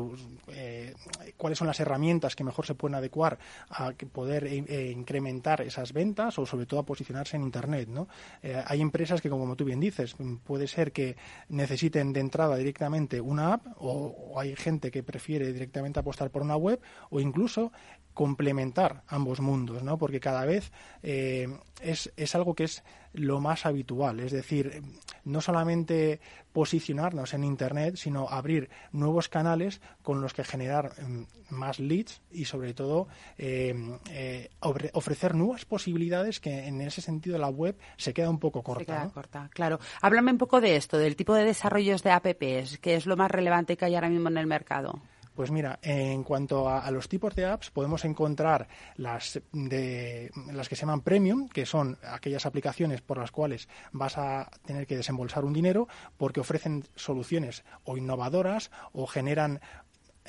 eh, 0.49 0.95
cuáles 1.37 1.59
son 1.59 1.67
las 1.67 1.81
herramientas 1.81 2.37
que 2.37 2.45
mejor 2.45 2.67
se 2.67 2.75
pueden 2.75 2.97
adecuar 2.97 3.39
a 3.71 3.93
poder 4.13 4.45
eh, 4.47 4.93
incrementar 4.95 5.63
esas 5.63 5.93
ventas 5.93 6.39
o 6.39 6.47
sobre 6.47 6.67
todo 6.67 6.81
a 6.81 6.87
posicionarse 6.87 7.37
en 7.37 7.43
Internet. 7.43 7.89
¿no? 7.89 8.09
Eh, 8.43 8.63
hay 8.67 8.81
empresas 8.81 9.21
que, 9.21 9.31
como 9.31 9.57
tú 9.57 9.65
bien 9.65 9.81
dices, 9.81 10.17
puede 10.45 10.67
ser 10.67 10.93
que 10.93 11.17
necesiten 11.49 12.13
de 12.13 12.21
entrada 12.21 12.57
directamente 12.57 13.21
una 13.21 13.55
app 13.55 13.67
o 13.79 14.39
hay 14.39 14.55
gente 14.55 14.91
que 14.91 15.03
prefiere 15.03 15.53
directamente 15.59 16.01
apostar 16.01 16.31
por 16.31 16.43
una 16.43 16.57
web 16.57 16.81
o 17.11 17.21
incluso 17.21 17.73
complementar 18.15 19.05
ambos 19.07 19.41
mundos, 19.41 19.83
¿no? 19.85 19.97
Porque 19.97 20.19
cada 20.19 20.45
vez 20.45 20.73
eh, 21.05 21.49
es, 21.81 22.13
es, 22.17 22.35
algo 22.35 22.55
que 22.55 22.65
es 22.65 22.83
lo 23.13 23.41
más 23.41 23.65
habitual, 23.65 24.19
es 24.19 24.33
decir, 24.33 24.83
no 25.25 25.41
solamente 25.41 26.21
posicionarnos 26.53 27.35
en 27.35 27.45
Internet, 27.45 27.97
sino 27.97 28.29
abrir 28.29 28.71
nuevos 28.91 29.29
canales 29.29 29.81
con 30.03 30.21
los 30.21 30.35
que 30.35 30.43
generar 30.43 30.93
eh, 30.99 31.27
más 31.51 31.79
leads 31.79 32.21
y 32.33 32.47
sobre 32.47 32.75
todo 32.75 33.07
eh, 33.37 33.75
eh, 34.11 34.51
ofrecer 34.61 35.37
nuevas 35.37 35.65
posibilidades 35.65 36.41
que 36.41 36.67
en 36.67 36.81
ese 36.81 37.01
sentido 37.01 37.39
la 37.39 37.49
web 37.49 37.77
se 37.97 38.13
queda 38.13 38.31
un 38.31 38.41
poco 38.41 38.63
corta. 38.63 38.81
Se 38.81 38.87
queda 38.87 39.05
¿no? 39.05 39.13
corta, 39.13 39.51
claro. 39.53 39.79
Háblame 40.03 40.33
un 40.33 40.39
poco 40.39 40.61
de 40.61 40.75
esto, 40.75 40.99
del 40.99 41.15
tipo 41.15 41.35
de 41.35 41.45
desarrollos 41.45 42.03
de 42.03 42.11
apps, 42.11 42.79
que 42.79 42.97
es 42.97 43.07
lo 43.07 43.17
más 43.17 43.31
relevante 43.31 43.77
que 43.77 43.85
hay 43.85 43.95
ahora 43.95 44.09
mismo 44.09 44.29
en 44.29 44.39
el 44.39 44.47
mercado. 44.47 45.01
Pues 45.39 45.53
mira, 45.53 45.79
en 45.83 46.25
cuanto 46.25 46.69
a, 46.69 46.91
los 46.91 47.09
tipos 47.09 47.37
de 47.37 47.45
apps, 47.45 47.71
podemos 47.71 48.05
encontrar 48.05 48.67
las, 48.97 49.41
de, 49.53 50.33
las 50.53 50.69
que 50.69 50.75
se 50.75 50.81
llaman 50.81 51.03
premium, 51.03 51.49
que 51.49 51.65
son 51.65 51.97
aquellas 52.03 52.45
aplicaciones 52.45 53.03
por 53.03 53.19
las 53.19 53.31
cuales 53.31 53.69
vas 53.93 54.19
a 54.19 54.51
tener 54.67 54.85
que 54.85 54.97
desembolsar 54.97 55.45
un 55.45 55.53
dinero 55.53 55.87
porque 56.17 56.41
ofrecen 56.41 56.83
soluciones 56.97 57.63
o 57.85 57.97
innovadoras 57.97 58.73
o 58.93 59.07
generan 59.07 59.61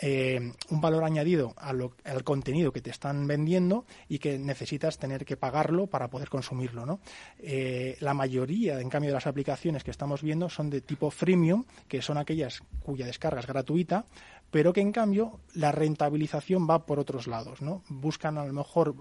eh, 0.01 0.53
un 0.69 0.79
valor 0.79 1.03
añadido 1.03 1.53
al 1.57 2.23
contenido 2.23 2.71
que 2.71 2.81
te 2.81 2.89
están 2.89 3.27
vendiendo 3.27 3.85
y 4.07 4.19
que 4.19 4.37
necesitas 4.37 4.97
tener 4.97 5.25
que 5.25 5.35
pagarlo 5.35 5.87
para 5.87 6.09
poder 6.09 6.29
consumirlo. 6.29 6.85
¿no? 6.85 6.99
Eh, 7.39 7.97
la 7.99 8.13
mayoría, 8.13 8.79
en 8.79 8.89
cambio, 8.89 9.09
de 9.09 9.15
las 9.15 9.27
aplicaciones 9.27 9.83
que 9.83 9.91
estamos 9.91 10.21
viendo 10.21 10.49
son 10.49 10.69
de 10.69 10.81
tipo 10.81 11.11
freemium, 11.11 11.65
que 11.87 12.01
son 12.01 12.17
aquellas 12.17 12.61
cuya 12.81 13.05
descarga 13.05 13.41
es 13.41 13.47
gratuita, 13.47 14.05
pero 14.51 14.73
que 14.73 14.81
en 14.81 14.91
cambio 14.91 15.39
la 15.53 15.71
rentabilización 15.71 16.67
va 16.69 16.85
por 16.85 16.99
otros 16.99 17.27
lados, 17.27 17.61
¿no? 17.61 17.83
Buscan 17.89 18.37
a 18.37 18.45
lo 18.45 18.53
mejor 18.53 18.95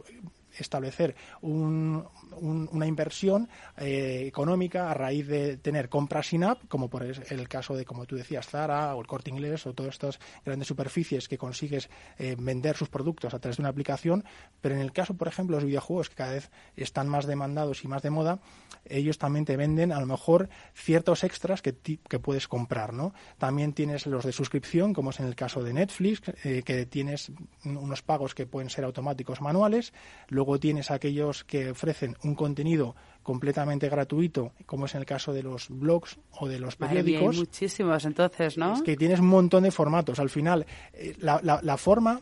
establecer 0.56 1.14
un, 1.40 2.04
un, 2.36 2.68
una 2.72 2.86
inversión 2.86 3.48
eh, 3.76 4.24
económica 4.26 4.90
a 4.90 4.94
raíz 4.94 5.26
de 5.26 5.56
tener 5.56 5.88
compras 5.88 6.28
sin 6.28 6.44
app, 6.44 6.66
como 6.68 6.88
por 6.88 7.02
el 7.04 7.48
caso 7.48 7.76
de, 7.76 7.84
como 7.84 8.06
tú 8.06 8.16
decías, 8.16 8.46
Zara 8.46 8.94
o 8.94 9.00
el 9.00 9.06
Corte 9.06 9.30
Inglés 9.30 9.66
o 9.66 9.74
todas 9.74 9.94
estas 9.94 10.18
grandes 10.44 10.68
superficies 10.68 11.28
que 11.28 11.38
consigues 11.38 11.88
eh, 12.18 12.36
vender 12.38 12.76
sus 12.76 12.88
productos 12.88 13.34
a 13.34 13.38
través 13.38 13.56
de 13.56 13.62
una 13.62 13.70
aplicación, 13.70 14.24
pero 14.60 14.74
en 14.74 14.80
el 14.80 14.92
caso, 14.92 15.14
por 15.14 15.28
ejemplo, 15.28 15.56
de 15.56 15.62
los 15.62 15.68
videojuegos 15.68 16.08
que 16.08 16.16
cada 16.16 16.32
vez 16.32 16.50
están 16.76 17.08
más 17.08 17.26
demandados 17.26 17.84
y 17.84 17.88
más 17.88 18.02
de 18.02 18.10
moda, 18.10 18.40
ellos 18.84 19.18
también 19.18 19.44
te 19.44 19.56
venden 19.56 19.92
a 19.92 20.00
lo 20.00 20.06
mejor 20.06 20.48
ciertos 20.74 21.24
extras 21.24 21.62
que, 21.62 21.74
que 21.74 22.18
puedes 22.18 22.48
comprar, 22.48 22.92
¿no? 22.92 23.12
También 23.38 23.72
tienes 23.72 24.06
los 24.06 24.24
de 24.24 24.32
suscripción, 24.32 24.94
como 24.94 25.10
es 25.10 25.20
en 25.20 25.26
el 25.26 25.34
caso 25.34 25.62
de 25.62 25.72
Netflix, 25.72 26.22
eh, 26.44 26.62
que 26.64 26.86
tienes 26.86 27.32
unos 27.64 28.02
pagos 28.02 28.34
que 28.34 28.46
pueden 28.46 28.70
ser 28.70 28.84
automáticos 28.84 29.40
manuales, 29.40 29.92
luego 30.38 30.60
tienes 30.60 30.92
aquellos 30.92 31.42
que 31.42 31.70
ofrecen 31.72 32.16
un 32.22 32.36
contenido 32.36 32.94
completamente 33.24 33.88
gratuito, 33.88 34.52
como 34.66 34.86
es 34.86 34.94
en 34.94 35.00
el 35.00 35.04
caso 35.04 35.32
de 35.32 35.42
los 35.42 35.68
blogs 35.68 36.16
o 36.38 36.46
de 36.46 36.60
los 36.60 36.76
periódicos. 36.76 37.26
Vale, 37.26 37.38
muchísimos 37.38 38.04
entonces, 38.04 38.56
¿no? 38.56 38.74
Es 38.74 38.82
que 38.82 38.96
tienes 38.96 39.18
un 39.18 39.26
montón 39.26 39.64
de 39.64 39.72
formatos. 39.72 40.20
Al 40.20 40.30
final, 40.30 40.64
eh, 40.92 41.16
la, 41.18 41.40
la, 41.42 41.58
la 41.60 41.76
forma 41.76 42.20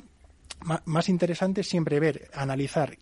más 0.87 1.11
interesante 1.11 1.61
es 1.61 1.69
siempre 1.69 2.01
ver, 2.01 2.31
analizar 2.33 2.97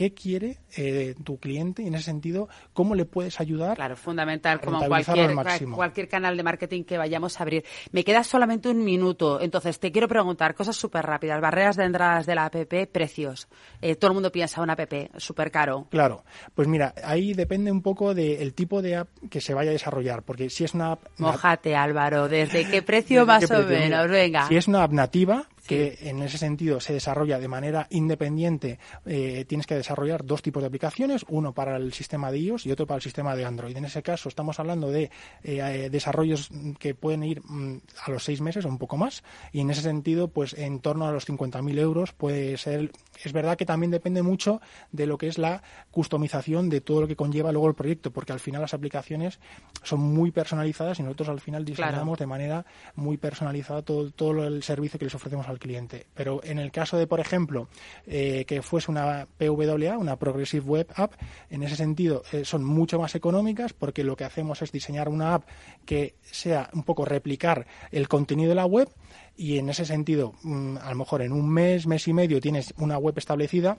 qué 0.00 0.14
quiere 0.14 0.56
eh, 0.78 1.14
tu 1.24 1.38
cliente 1.38 1.82
y 1.82 1.88
en 1.88 1.94
ese 1.94 2.04
sentido 2.04 2.48
cómo 2.72 2.94
le 2.94 3.04
puedes 3.04 3.38
ayudar. 3.38 3.76
Claro, 3.76 3.98
fundamental 3.98 4.58
como 4.58 4.82
cualquier, 4.86 5.34
cualquier 5.74 6.08
canal 6.08 6.38
de 6.38 6.42
marketing 6.42 6.84
que 6.84 6.96
vayamos 6.96 7.38
a 7.38 7.42
abrir. 7.42 7.66
Me 7.92 8.02
queda 8.02 8.24
solamente 8.24 8.70
un 8.70 8.82
minuto, 8.82 9.42
entonces 9.42 9.78
te 9.78 9.92
quiero 9.92 10.08
preguntar 10.08 10.54
cosas 10.54 10.74
súper 10.74 11.04
rápidas, 11.04 11.38
barreras 11.42 11.76
de 11.76 11.84
entradas 11.84 12.24
de 12.24 12.34
la 12.34 12.46
app, 12.46 12.56
precios. 12.90 13.46
Eh, 13.82 13.94
todo 13.94 14.12
el 14.12 14.14
mundo 14.14 14.32
piensa 14.32 14.62
una 14.62 14.72
app 14.72 14.90
súper 15.18 15.50
caro. 15.50 15.86
Claro, 15.90 16.24
pues 16.54 16.66
mira, 16.66 16.94
ahí 17.04 17.34
depende 17.34 17.70
un 17.70 17.82
poco 17.82 18.14
del 18.14 18.38
de 18.38 18.52
precio 18.54 18.80
de 18.80 18.96
app 18.96 19.08
que 19.28 19.42
se 19.42 19.52
vaya 19.52 19.68
a 19.68 19.74
desarrollar, 19.74 20.22
porque 20.22 20.48
si 20.48 20.64
es 20.64 20.72
una 20.72 20.92
app... 20.92 21.02
Mojate 21.18 21.76
Álvaro, 21.76 22.26
¿desde 22.26 22.66
qué 22.70 22.80
precio 22.90 23.26
¿Desde 23.26 23.26
más 23.26 23.40
qué 23.40 23.48
precio? 23.48 23.66
o 23.66 23.68
menos? 23.68 24.08
Venga. 24.08 24.48
Si 24.48 24.56
es 24.56 24.66
una 24.66 24.82
app 24.82 24.92
nativa, 24.92 25.46
que 25.70 25.98
en 26.00 26.20
ese 26.20 26.36
sentido 26.36 26.80
se 26.80 26.92
desarrolla 26.92 27.38
de 27.38 27.46
manera 27.46 27.86
independiente, 27.90 28.80
eh, 29.06 29.44
tienes 29.46 29.68
que 29.68 29.76
desarrollar 29.76 30.24
dos 30.24 30.42
tipos 30.42 30.64
de 30.64 30.66
aplicaciones, 30.66 31.24
uno 31.28 31.54
para 31.54 31.76
el 31.76 31.92
sistema 31.92 32.32
de 32.32 32.40
iOS 32.40 32.66
y 32.66 32.72
otro 32.72 32.88
para 32.88 32.96
el 32.96 33.02
sistema 33.02 33.36
de 33.36 33.44
Android. 33.44 33.76
En 33.76 33.84
ese 33.84 34.02
caso 34.02 34.28
estamos 34.28 34.58
hablando 34.58 34.90
de 34.90 35.12
eh, 35.44 35.88
desarrollos 35.88 36.50
que 36.80 36.96
pueden 36.96 37.22
ir 37.22 37.40
mm, 37.44 37.82
a 38.04 38.10
los 38.10 38.24
seis 38.24 38.40
meses 38.40 38.64
o 38.64 38.68
un 38.68 38.78
poco 38.78 38.96
más 38.96 39.22
y 39.52 39.60
en 39.60 39.70
ese 39.70 39.82
sentido 39.82 40.26
pues 40.26 40.54
en 40.54 40.80
torno 40.80 41.06
a 41.06 41.12
los 41.12 41.28
50.000 41.28 41.78
euros 41.78 42.14
puede 42.14 42.56
ser, 42.56 42.90
es 43.22 43.32
verdad 43.32 43.56
que 43.56 43.64
también 43.64 43.92
depende 43.92 44.22
mucho 44.22 44.60
de 44.90 45.06
lo 45.06 45.18
que 45.18 45.28
es 45.28 45.38
la 45.38 45.62
customización 45.92 46.68
de 46.68 46.80
todo 46.80 47.02
lo 47.02 47.06
que 47.06 47.14
conlleva 47.14 47.52
luego 47.52 47.68
el 47.68 47.76
proyecto, 47.76 48.10
porque 48.10 48.32
al 48.32 48.40
final 48.40 48.60
las 48.60 48.74
aplicaciones 48.74 49.38
son 49.84 50.00
muy 50.00 50.32
personalizadas 50.32 50.98
y 50.98 51.04
nosotros 51.04 51.28
al 51.28 51.38
final 51.38 51.64
diseñamos 51.64 52.02
claro. 52.02 52.16
de 52.16 52.26
manera 52.26 52.66
muy 52.96 53.18
personalizada 53.18 53.82
todo, 53.82 54.10
todo 54.10 54.44
el 54.44 54.64
servicio 54.64 54.98
que 54.98 55.04
les 55.04 55.14
ofrecemos 55.14 55.46
al 55.46 55.59
cliente. 55.60 56.06
Pero 56.14 56.40
en 56.42 56.58
el 56.58 56.72
caso 56.72 56.98
de, 56.98 57.06
por 57.06 57.20
ejemplo, 57.20 57.68
eh, 58.06 58.44
que 58.46 58.62
fuese 58.62 58.90
una 58.90 59.28
PWA, 59.38 59.96
una 59.96 60.16
Progressive 60.16 60.66
Web 60.66 60.88
App, 60.96 61.12
en 61.50 61.62
ese 61.62 61.76
sentido 61.76 62.24
eh, 62.32 62.44
son 62.44 62.64
mucho 62.64 62.98
más 62.98 63.14
económicas 63.14 63.72
porque 63.72 64.02
lo 64.02 64.16
que 64.16 64.24
hacemos 64.24 64.62
es 64.62 64.72
diseñar 64.72 65.08
una 65.08 65.34
app 65.34 65.48
que 65.84 66.16
sea 66.22 66.68
un 66.72 66.82
poco 66.82 67.04
replicar 67.04 67.66
el 67.92 68.08
contenido 68.08 68.48
de 68.48 68.56
la 68.56 68.66
web 68.66 68.88
y 69.36 69.58
en 69.58 69.68
ese 69.68 69.84
sentido, 69.84 70.34
mm, 70.42 70.78
a 70.78 70.90
lo 70.90 70.96
mejor 70.96 71.22
en 71.22 71.32
un 71.32 71.48
mes, 71.48 71.86
mes 71.86 72.08
y 72.08 72.12
medio 72.12 72.40
tienes 72.40 72.74
una 72.78 72.98
web 72.98 73.16
establecida 73.16 73.78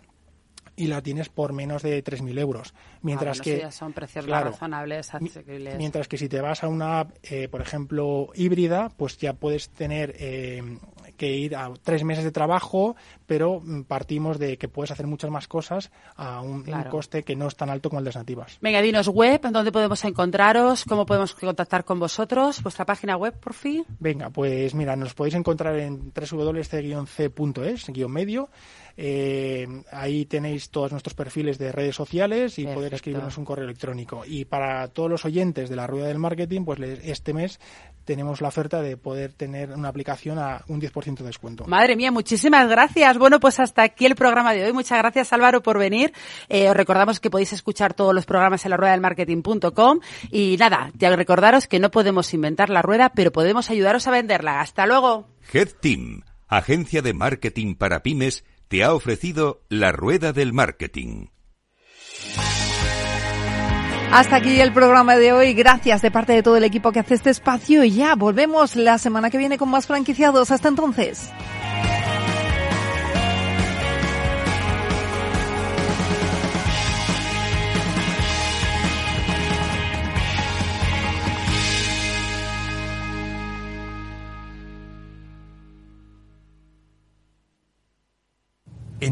y 0.76 0.88
la 0.88 1.02
tienes 1.02 1.30
por 1.30 1.54
menos 1.54 1.84
de 1.84 2.04
3.000 2.04 2.40
euros. 2.40 2.74
Mientras 3.02 3.40
Ah, 3.40 3.44
bueno, 3.44 3.58
que, 3.58 3.64
ya 3.64 3.72
son 3.72 3.94
precios 3.94 4.26
claro, 4.26 4.52
razonables, 4.52 5.14
asequibles. 5.14 5.78
Mientras 5.78 6.08
que 6.08 6.18
si 6.18 6.30
te 6.30 6.42
vas 6.42 6.64
a 6.64 6.68
una 6.68 7.02
app, 7.02 7.12
eh, 7.24 7.48
por 7.48 7.62
ejemplo, 7.62 8.30
híbrida, 8.36 8.90
pues 8.96 9.18
ya 9.18 9.34
puedes 9.34 9.70
tener 9.70 10.16
eh, 10.20 10.78
que 11.18 11.36
ir 11.36 11.56
a 11.56 11.72
tres 11.84 12.04
meses 12.04 12.24
de 12.24 12.32
trabajo, 12.32 12.96
pero 13.26 13.62
mm, 13.64 13.84
partimos 13.84 14.40
de 14.40 14.58
que 14.58 14.68
puedes 14.68 14.92
hacer 14.92 15.08
muchas 15.08 15.30
más 15.30 15.48
cosas 15.48 15.92
a 16.16 16.42
un, 16.42 16.64
coste 16.90 17.24
que 17.24 17.36
no 17.36 17.48
es 17.48 17.56
tan 17.56 17.70
alto 17.70 17.90
como 17.90 18.00
el 18.00 18.06
de 18.06 18.10
las 18.10 18.16
nativas. 18.16 18.58
Venga, 18.62 18.82
dinos 18.82 19.08
web, 19.08 19.42
¿dónde 19.52 19.72
podemos 19.72 20.04
encontraros? 20.04 20.84
¿Cómo 20.86 21.06
podemos 21.06 21.36
contactar 21.36 21.86
con 21.86 22.00
vosotros? 22.00 22.62
¿Vuestra 22.64 22.86
página 22.86 23.18
web, 23.18 23.40
por 23.40 23.54
fin? 23.54 23.86
Venga, 24.00 24.30
pues 24.30 24.74
mira, 24.74 24.96
nos 24.96 25.14
podéis 25.14 25.36
encontrar 25.36 25.78
en 25.78 26.12
www.c-c.es, 26.12 27.88
guion 27.90 28.12
medio. 28.12 28.50
Eh, 28.98 29.68
ahí 29.92 30.26
tenéis 30.26 30.70
todos 30.70 30.92
nuestros 30.92 31.14
perfiles 31.14 31.58
de 31.58 31.72
redes 31.72 31.96
sociales 31.96 32.58
y 32.60 32.64
poder 32.64 32.76
Perfecto. 32.76 32.96
escribirnos 32.96 33.38
un 33.38 33.46
correo 33.46 33.66
electrónico. 33.66 34.24
Y 34.26 34.46
para 34.46 34.88
todos 34.90 35.10
los 35.10 35.26
oyentes 35.26 35.70
de 35.70 35.76
la 35.76 35.88
rueda 35.88 36.08
del 36.08 36.20
marketing, 36.20 36.66
pues 36.66 36.80
este 37.04 37.34
mes 37.34 37.60
tenemos 38.06 38.42
la 38.42 38.48
oferta 38.48 38.82
de 38.82 38.98
poder 38.98 39.34
tener 39.34 39.72
una 39.72 39.90
aplicación 39.90 40.40
a 40.40 40.64
un 40.68 40.82
10% 40.82 41.18
de 41.18 41.26
descuento. 41.26 41.66
Madre 41.68 41.96
mía, 41.96 42.12
muchísimas 42.12 42.68
gracias. 42.68 43.18
Bueno, 43.18 43.40
pues 43.40 43.60
hasta 43.60 43.84
aquí 43.84 44.06
el 44.06 44.16
programa 44.16 44.54
de 44.54 44.66
hoy. 44.66 44.74
Muchas 44.74 44.98
gracias, 44.98 45.32
Álvaro, 45.34 45.62
por 45.62 45.78
venir. 45.78 46.14
Eh, 46.50 46.70
os 46.70 46.76
recordamos 46.76 47.20
que 47.20 47.30
podéis 47.30 47.54
escuchar 47.54 47.94
todos 47.94 48.14
los 48.14 48.26
programas 48.26 48.66
en 48.66 48.72
la 48.72 48.78
rueda 48.78 48.92
del 48.92 49.02
marketing.com. 49.02 50.00
Y 50.30 50.58
nada, 50.60 50.92
ya 50.96 51.16
recordaros 51.16 51.68
que 51.68 51.80
no 51.80 51.92
podemos 51.92 52.34
inventar 52.34 52.70
la 52.70 52.82
rueda, 52.82 53.12
pero 53.14 53.32
podemos 53.32 53.70
ayudaros 53.70 54.08
a 54.08 54.12
venderla. 54.12 54.62
Hasta 54.62 54.86
luego. 54.86 55.28
Head 55.54 55.70
Team, 55.80 56.24
agencia 56.48 57.02
de 57.02 57.14
marketing 57.14 57.76
para 57.76 58.04
pymes, 58.04 58.44
te 58.72 58.86
ha 58.86 58.94
ofrecido 58.94 59.66
la 59.68 59.92
rueda 59.92 60.32
del 60.32 60.54
marketing. 60.54 61.26
Hasta 64.14 64.38
aquí 64.38 64.62
el 64.62 64.72
programa 64.72 65.18
de 65.18 65.34
hoy. 65.34 65.54
Gracias 65.54 66.02
de 66.02 66.10
parte 66.10 66.32
de 66.32 66.42
todo 66.42 66.56
el 66.56 66.64
equipo 66.64 66.94
que 66.94 67.02
hace 67.02 67.16
este 67.16 67.32
espacio 67.32 67.84
y 67.84 67.92
ya 67.92 68.16
volvemos 68.16 68.78
la 68.78 68.98
semana 68.98 69.30
que 69.30 69.38
viene 69.38 69.58
con 69.58 69.70
más 69.70 69.88
franquiciados. 69.88 70.52
Hasta 70.52 70.70
entonces. 70.70 71.32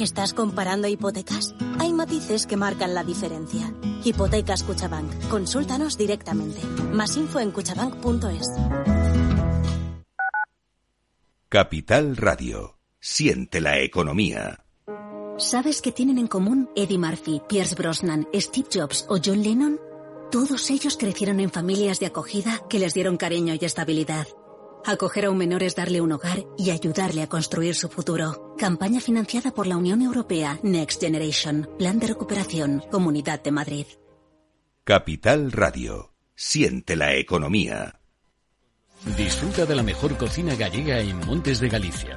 ¿Estás 0.00 0.32
comparando 0.32 0.88
hipotecas? 0.88 1.54
Hay 1.78 1.92
matices 1.92 2.46
que 2.46 2.56
marcan 2.56 2.94
la 2.94 3.04
diferencia. 3.04 3.74
Hipotecas 4.02 4.62
Cuchabank. 4.62 5.28
Consúltanos 5.28 5.98
directamente. 5.98 6.62
Más 6.90 7.18
info 7.18 7.38
en 7.38 7.50
cuchabank.es. 7.50 8.48
Capital 11.50 12.16
Radio. 12.16 12.78
Siente 12.98 13.60
la 13.60 13.78
economía. 13.80 14.64
¿Sabes 15.36 15.82
qué 15.82 15.92
tienen 15.92 16.16
en 16.16 16.28
común 16.28 16.70
Eddie 16.74 16.96
Murphy, 16.96 17.42
Pierce 17.46 17.74
Brosnan, 17.74 18.26
Steve 18.32 18.68
Jobs 18.72 19.04
o 19.10 19.18
John 19.22 19.42
Lennon? 19.42 19.78
Todos 20.30 20.70
ellos 20.70 20.96
crecieron 20.96 21.40
en 21.40 21.50
familias 21.50 22.00
de 22.00 22.06
acogida 22.06 22.62
que 22.70 22.78
les 22.78 22.94
dieron 22.94 23.18
cariño 23.18 23.52
y 23.60 23.66
estabilidad. 23.66 24.26
Acoger 24.84 25.26
a 25.26 25.30
un 25.30 25.38
menor 25.38 25.62
es 25.62 25.74
darle 25.76 26.00
un 26.00 26.12
hogar 26.12 26.44
y 26.56 26.70
ayudarle 26.70 27.22
a 27.22 27.28
construir 27.28 27.74
su 27.74 27.88
futuro. 27.88 28.54
Campaña 28.58 29.00
financiada 29.00 29.50
por 29.52 29.66
la 29.66 29.76
Unión 29.76 30.02
Europea 30.02 30.58
Next 30.62 31.00
Generation. 31.00 31.68
Plan 31.78 31.98
de 31.98 32.08
recuperación. 32.08 32.82
Comunidad 32.90 33.42
de 33.42 33.52
Madrid. 33.52 33.86
Capital 34.84 35.52
Radio. 35.52 36.14
Siente 36.34 36.96
la 36.96 37.14
economía. 37.14 38.00
Disfruta 39.16 39.66
de 39.66 39.74
la 39.74 39.82
mejor 39.82 40.16
cocina 40.16 40.54
gallega 40.54 41.00
en 41.00 41.18
Montes 41.26 41.60
de 41.60 41.68
Galicia. 41.68 42.16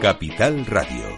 Capital 0.00 0.64
Radio. 0.64 1.09